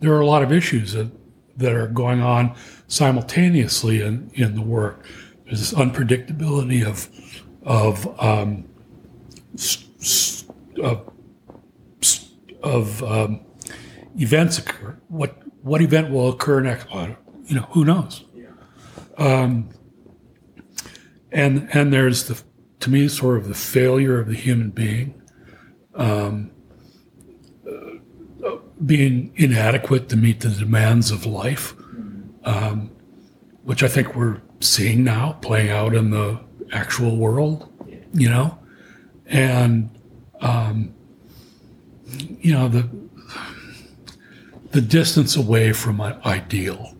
[0.00, 1.10] there are a lot of issues that
[1.58, 2.54] that are going on
[2.86, 5.04] simultaneously in, in the work.
[5.44, 7.08] There's this unpredictability of
[7.62, 8.68] of um,
[10.82, 11.10] of,
[12.62, 13.40] of um,
[14.16, 14.98] events occur.
[15.08, 16.86] What what event will occur next?
[16.90, 18.24] You know, who knows?
[19.16, 19.70] Um,
[21.32, 22.42] and and there's the
[22.80, 25.20] to me sort of the failure of the human being.
[25.94, 26.52] Um,
[28.84, 31.74] being inadequate to meet the demands of life,
[32.44, 32.90] um,
[33.64, 36.40] which I think we're seeing now playing out in the
[36.72, 37.70] actual world,
[38.12, 38.58] you know,
[39.26, 39.90] and
[40.40, 40.94] um,
[42.40, 42.88] you know the
[44.70, 46.94] the distance away from an ideal,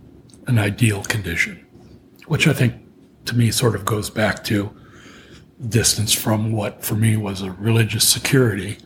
[0.46, 1.64] an ideal condition,
[2.26, 2.74] which I think
[3.26, 4.74] to me sort of goes back to
[5.68, 8.78] distance from what for me was a religious security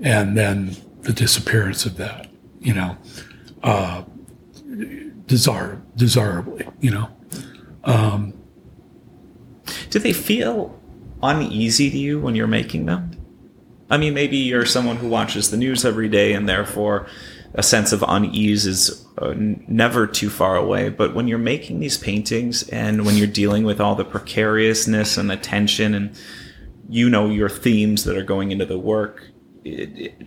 [0.00, 2.27] and then the disappearance of that,
[2.60, 2.96] you know,
[3.62, 4.04] uh,
[5.26, 7.08] desire, desirably, you know.
[7.84, 8.34] Um,
[9.90, 10.78] Do they feel
[11.22, 13.12] uneasy to you when you're making them?
[13.90, 17.06] I mean, maybe you're someone who watches the news every day and therefore
[17.54, 20.90] a sense of unease is uh, never too far away.
[20.90, 25.30] But when you're making these paintings and when you're dealing with all the precariousness and
[25.30, 26.14] the tension and
[26.88, 29.30] you know your themes that are going into the work,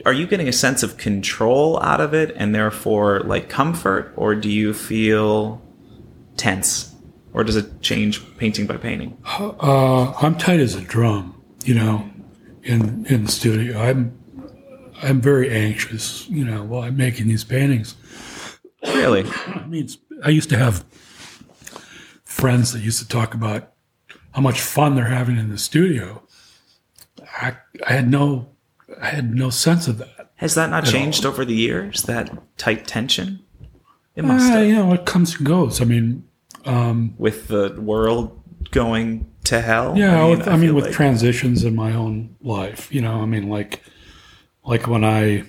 [0.06, 4.36] are you getting a sense of control out of it and therefore like comfort, or
[4.36, 5.62] do you feel
[6.38, 6.94] tense,
[7.34, 9.18] or does it change painting by painting?
[9.28, 12.10] Uh, I'm tight as a drum, you know,
[12.64, 13.80] in in the studio.
[13.80, 14.18] I'm
[15.02, 17.96] I'm very anxious, you know, while I'm making these paintings.
[18.84, 19.26] Really?
[19.48, 19.90] I mean,
[20.24, 20.86] I used to have
[22.24, 23.74] friends that used to talk about
[24.32, 26.24] how much fun they're having in the studio.
[27.40, 28.50] I, I had no,
[29.00, 30.32] I had no sense of that.
[30.36, 32.02] Has that not changed over the years?
[32.04, 33.40] That tight tension?
[34.16, 34.66] It must Uh, have.
[34.68, 35.80] you know, it comes and goes.
[35.82, 36.24] I mean,
[37.18, 38.40] With the world
[38.72, 39.98] going to hell?
[39.98, 43.50] yeah, with, I mean, with like- transitions in my own life, you know, I mean,
[43.50, 43.82] like,
[44.66, 45.44] like when I,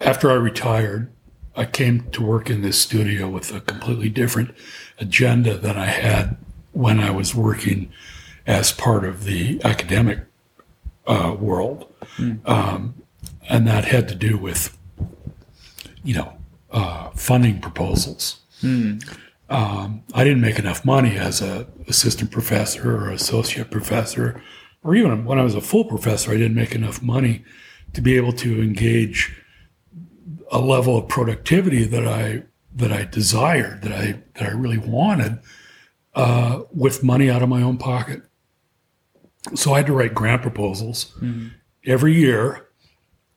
[0.00, 1.10] after I retired,
[1.56, 4.54] I came to work in this studio with a completely different
[4.98, 6.36] agenda than I had
[6.72, 7.90] when I was working
[8.46, 10.20] as part of the academic
[11.06, 11.92] uh, world.
[12.44, 12.94] Um,
[13.48, 14.76] and that had to do with,
[16.04, 16.32] you know,
[16.70, 18.40] uh, funding proposals.
[19.48, 24.40] Um, I didn't make enough money as a assistant professor or associate professor,
[24.84, 27.44] or even when I was a full professor, I didn't make enough money
[27.94, 29.36] to be able to engage
[30.52, 32.44] a level of productivity that I
[32.76, 35.40] that I desired, that I that I really wanted,
[36.14, 38.22] uh, with money out of my own pocket.
[39.54, 41.48] So I had to write grant proposals mm-hmm.
[41.86, 42.68] every year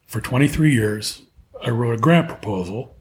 [0.05, 1.23] for 23 years.
[1.63, 2.95] I wrote a grant proposal,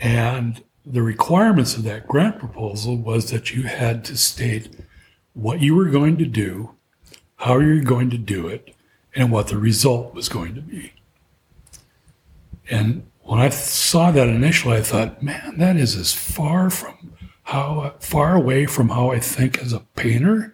[0.00, 4.70] and the requirements of that grant proposal was that you had to state
[5.34, 6.74] what you were going to do,
[7.36, 8.74] how you were going to do it,
[9.14, 10.92] and what the result was going to be.
[12.70, 17.12] And when I saw that initially, I thought, man, that is as far from
[17.44, 20.53] how far away from how I think as a painter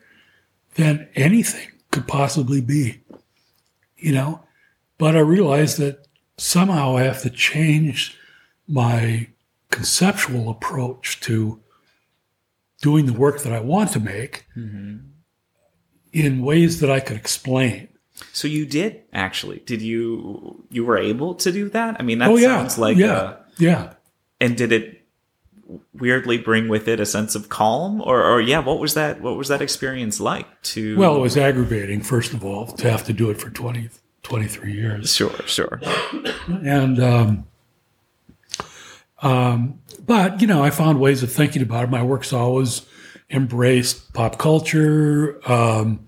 [0.74, 3.02] than anything could possibly be.
[3.96, 4.42] You know,
[4.98, 6.06] but I realized that
[6.38, 8.16] somehow I have to change
[8.66, 9.28] my
[9.70, 11.60] conceptual approach to
[12.80, 14.46] doing the work that I want to make
[16.12, 17.88] in ways that I could explain.
[18.32, 19.60] So you did actually?
[19.60, 21.96] Did you you were able to do that?
[21.98, 23.94] I mean, that oh yeah, sounds like yeah, uh, yeah.
[24.40, 24.99] and did it
[25.94, 29.36] weirdly bring with it a sense of calm or or yeah, what was that what
[29.36, 33.12] was that experience like to Well, it was aggravating, first of all, to have to
[33.12, 33.90] do it for 20,
[34.22, 35.14] 23 years.
[35.14, 35.80] Sure, sure.
[36.48, 37.46] And, um,
[39.22, 41.90] um, but, you know, I found ways of thinking about it.
[41.90, 42.86] My work's always
[43.30, 46.06] embraced pop culture, um,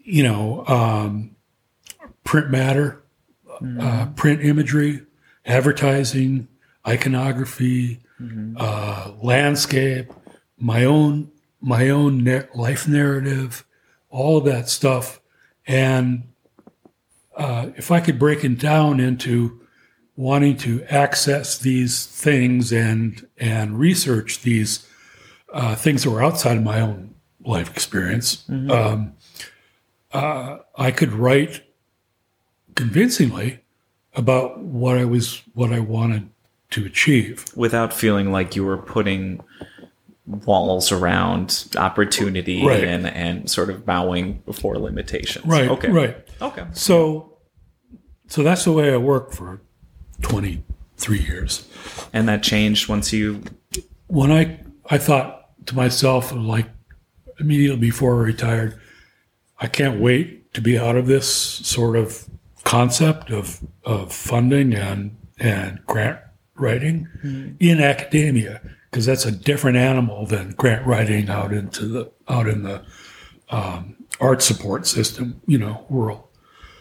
[0.00, 1.36] you know, um,
[2.24, 3.02] print matter,
[3.80, 5.02] uh, print imagery,
[5.46, 6.48] advertising,
[6.86, 8.00] iconography,
[8.56, 10.12] uh, landscape,
[10.58, 11.30] my own
[11.60, 13.64] my own na- life narrative,
[14.10, 15.20] all of that stuff,
[15.66, 16.24] and
[17.36, 19.60] uh, if I could break it down into
[20.16, 24.86] wanting to access these things and and research these
[25.52, 27.14] uh, things that were outside of my own
[27.44, 29.14] life experience, um,
[30.12, 31.62] uh, I could write
[32.74, 33.60] convincingly
[34.14, 36.30] about what I was what I wanted
[36.70, 37.44] to achieve.
[37.56, 39.40] Without feeling like you were putting
[40.26, 42.84] walls around opportunity Right.
[42.84, 45.46] and and sort of bowing before limitations.
[45.46, 45.68] Right.
[45.70, 45.90] Okay.
[45.90, 46.16] Right.
[46.42, 46.66] Okay.
[46.72, 47.32] So,
[48.26, 49.60] so that's the way I worked for
[50.20, 50.62] twenty
[50.96, 51.66] three years.
[52.12, 53.42] And that changed once you
[54.08, 56.66] when I I thought to myself like
[57.40, 58.78] immediately before I retired,
[59.60, 62.28] I can't wait to be out of this sort of
[62.64, 66.18] concept of of funding and and grant
[66.58, 67.08] writing
[67.60, 68.60] in academia
[68.90, 72.82] because that's a different animal than grant writing out into the out in the
[73.50, 76.24] um, art support system you know world.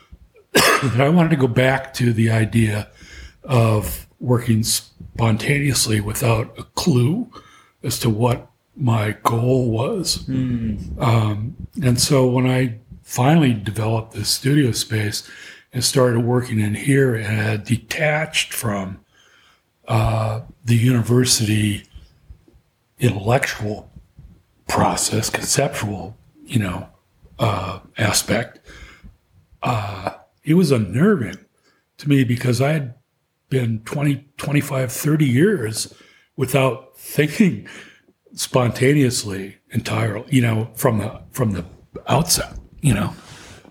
[0.56, 2.90] I wanted to go back to the idea
[3.44, 7.30] of working spontaneously without a clue
[7.84, 10.26] as to what my goal was.
[10.26, 10.78] Hmm.
[11.00, 15.28] Um, and so when I finally developed this studio space
[15.74, 19.00] and started working in here and had detached from
[19.88, 21.84] the university
[23.00, 23.92] intellectual
[24.68, 26.90] process, conceptual, you know,
[27.40, 28.60] uh, aspect,
[29.64, 31.38] uh, it was unnerving
[31.98, 32.96] to me because I had
[33.50, 35.94] been 20, 25, 30 years
[36.36, 37.68] without thinking
[38.34, 41.66] spontaneously entirely, you know, from the from the
[42.08, 43.14] outset, you know,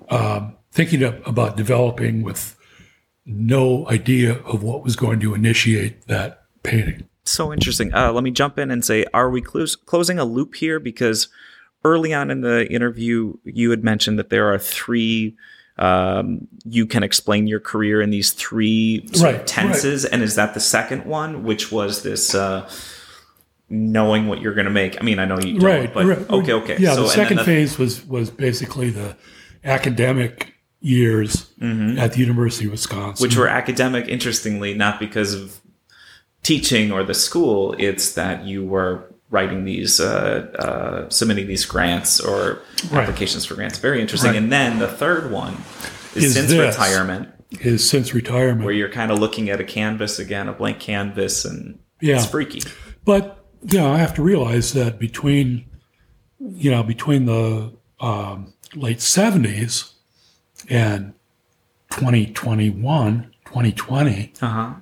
[0.08, 2.55] um, thinking of, about developing with
[3.26, 7.08] no idea of what was going to initiate that painting.
[7.24, 7.92] So interesting.
[7.92, 10.78] Uh, let me jump in and say, are we close, closing a loop here?
[10.78, 11.28] Because
[11.84, 15.36] early on in the interview, you had mentioned that there are three.
[15.78, 20.60] Um, you can explain your career in these three Right, tenses, and is that the
[20.60, 22.66] second one, which was this uh,
[23.68, 24.98] knowing what you're going to make?
[24.98, 26.30] I mean, I know you don't, right, but right.
[26.30, 26.76] okay, okay.
[26.78, 29.16] Yeah, So, the second the- phase was was basically the
[29.64, 30.54] academic
[30.86, 31.50] years
[31.98, 33.22] at the University of Wisconsin, Mm-hmm.
[33.22, 35.60] which were academic, interestingly, not because of
[36.42, 37.74] teaching or the school.
[37.78, 42.60] It's that you were writing these, uh, uh, submitting these grants or
[42.92, 43.02] Right.
[43.02, 43.78] applications for grants.
[43.78, 44.30] Very interesting.
[44.30, 44.36] Right.
[44.42, 45.56] And then the third one
[46.14, 46.76] is, Is since this.
[46.78, 47.28] retirement,
[47.60, 48.64] is since retirement.
[48.64, 52.16] where you're kind of looking at a canvas again, a blank canvas, and Yeah.
[52.16, 52.62] it's freaky.
[53.04, 55.64] But you know, I have to realize that between
[56.38, 59.92] you know between the um, late seventies
[60.68, 61.14] and
[61.90, 64.74] 2021, 2020, Uh huh.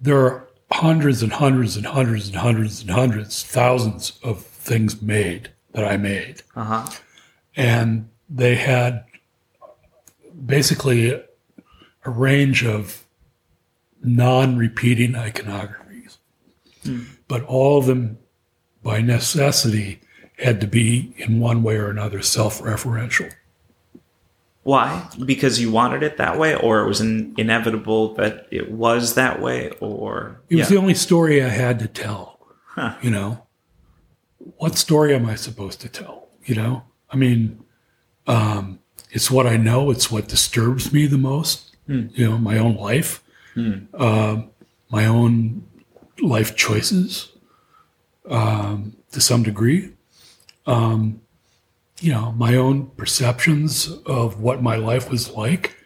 [0.00, 5.50] there are hundreds and hundreds and hundreds and hundreds and hundreds, thousands of things made
[5.72, 6.42] that I made.
[6.56, 6.90] Uh huh.
[7.56, 9.04] and they had
[10.46, 13.04] basically a range of
[14.02, 16.16] non-repeating iconographies,
[17.28, 18.18] but all of them,
[18.82, 20.00] by necessity,
[20.38, 23.30] had to be in one way or another self-referential.
[24.64, 25.08] Why?
[25.24, 29.40] Because you wanted it that way, or it was in, inevitable that it was that
[29.40, 30.76] way, or It was Yeah.
[30.76, 32.38] the only story I had to tell.
[32.66, 32.94] Huh.
[33.02, 33.46] You know,
[34.56, 36.28] what story am I supposed to tell?
[36.44, 37.62] You know, I mean,
[38.26, 38.78] um,
[39.10, 39.90] it's what I know.
[39.90, 41.68] It's what disturbs me the most.
[41.88, 43.22] You know, my own life,
[43.56, 44.50] um,
[44.90, 45.64] my own
[46.20, 47.30] life choices,
[48.30, 49.92] um, to some degree.
[50.66, 51.20] Um,
[52.02, 55.76] you know, my own perceptions of what my life was like,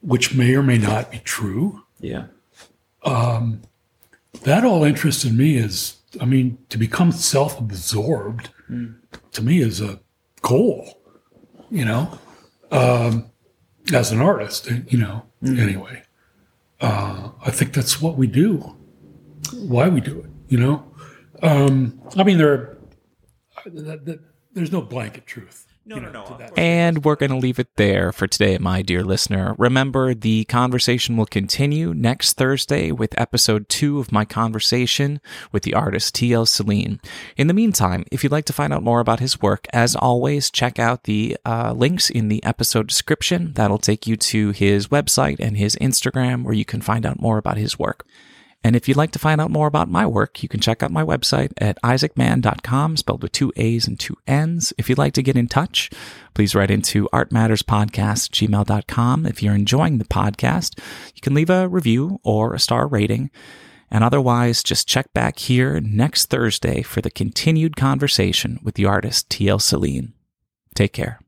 [0.00, 1.82] which may or may not be true.
[2.00, 2.26] Yeah.
[4.44, 8.48] that all interested me is i mean to become self-absorbed
[9.32, 10.00] to me is a
[10.40, 10.98] goal
[11.70, 12.18] you know?
[12.70, 13.30] Um,
[13.92, 16.02] as an artist you know anyway.
[16.80, 18.74] Uh, i think that's what we do
[19.54, 20.84] why we do it you know?
[21.42, 22.78] Um, i mean there are,
[23.66, 24.20] that, that,
[24.54, 26.48] there's no blanket truth No, you no, know, no, to of that.
[26.50, 26.58] course.
[26.58, 29.54] And we're going to leave it there for today, my dear listener.
[29.58, 35.20] Remember, the conversation will continue next Thursday with episode two of my conversation
[35.50, 36.46] with the artist T.L.
[36.46, 37.02] Solien.
[37.36, 40.50] In the meantime, if you'd like to find out more about his work, as always,
[40.50, 43.52] check out the uh, links in the episode description.
[43.54, 47.38] That'll take you to his website and his Instagram where you can find out more
[47.38, 48.06] about his work.
[48.64, 50.92] And if you'd like to find out more about my work, you can check out
[50.92, 54.72] my website at isaacmann.com, spelled with two A's and two N's.
[54.78, 55.90] If you'd like to get in touch,
[56.34, 59.26] please write into artmatterspodcast@gmail.com.
[59.26, 60.78] If you're enjoying the podcast,
[61.14, 63.30] you can leave a review or a star rating.
[63.90, 69.28] And otherwise, just check back here next Thursday for the continued conversation with the artist
[69.28, 69.58] T.L.
[69.58, 70.12] Solien.
[70.74, 71.21] Take care.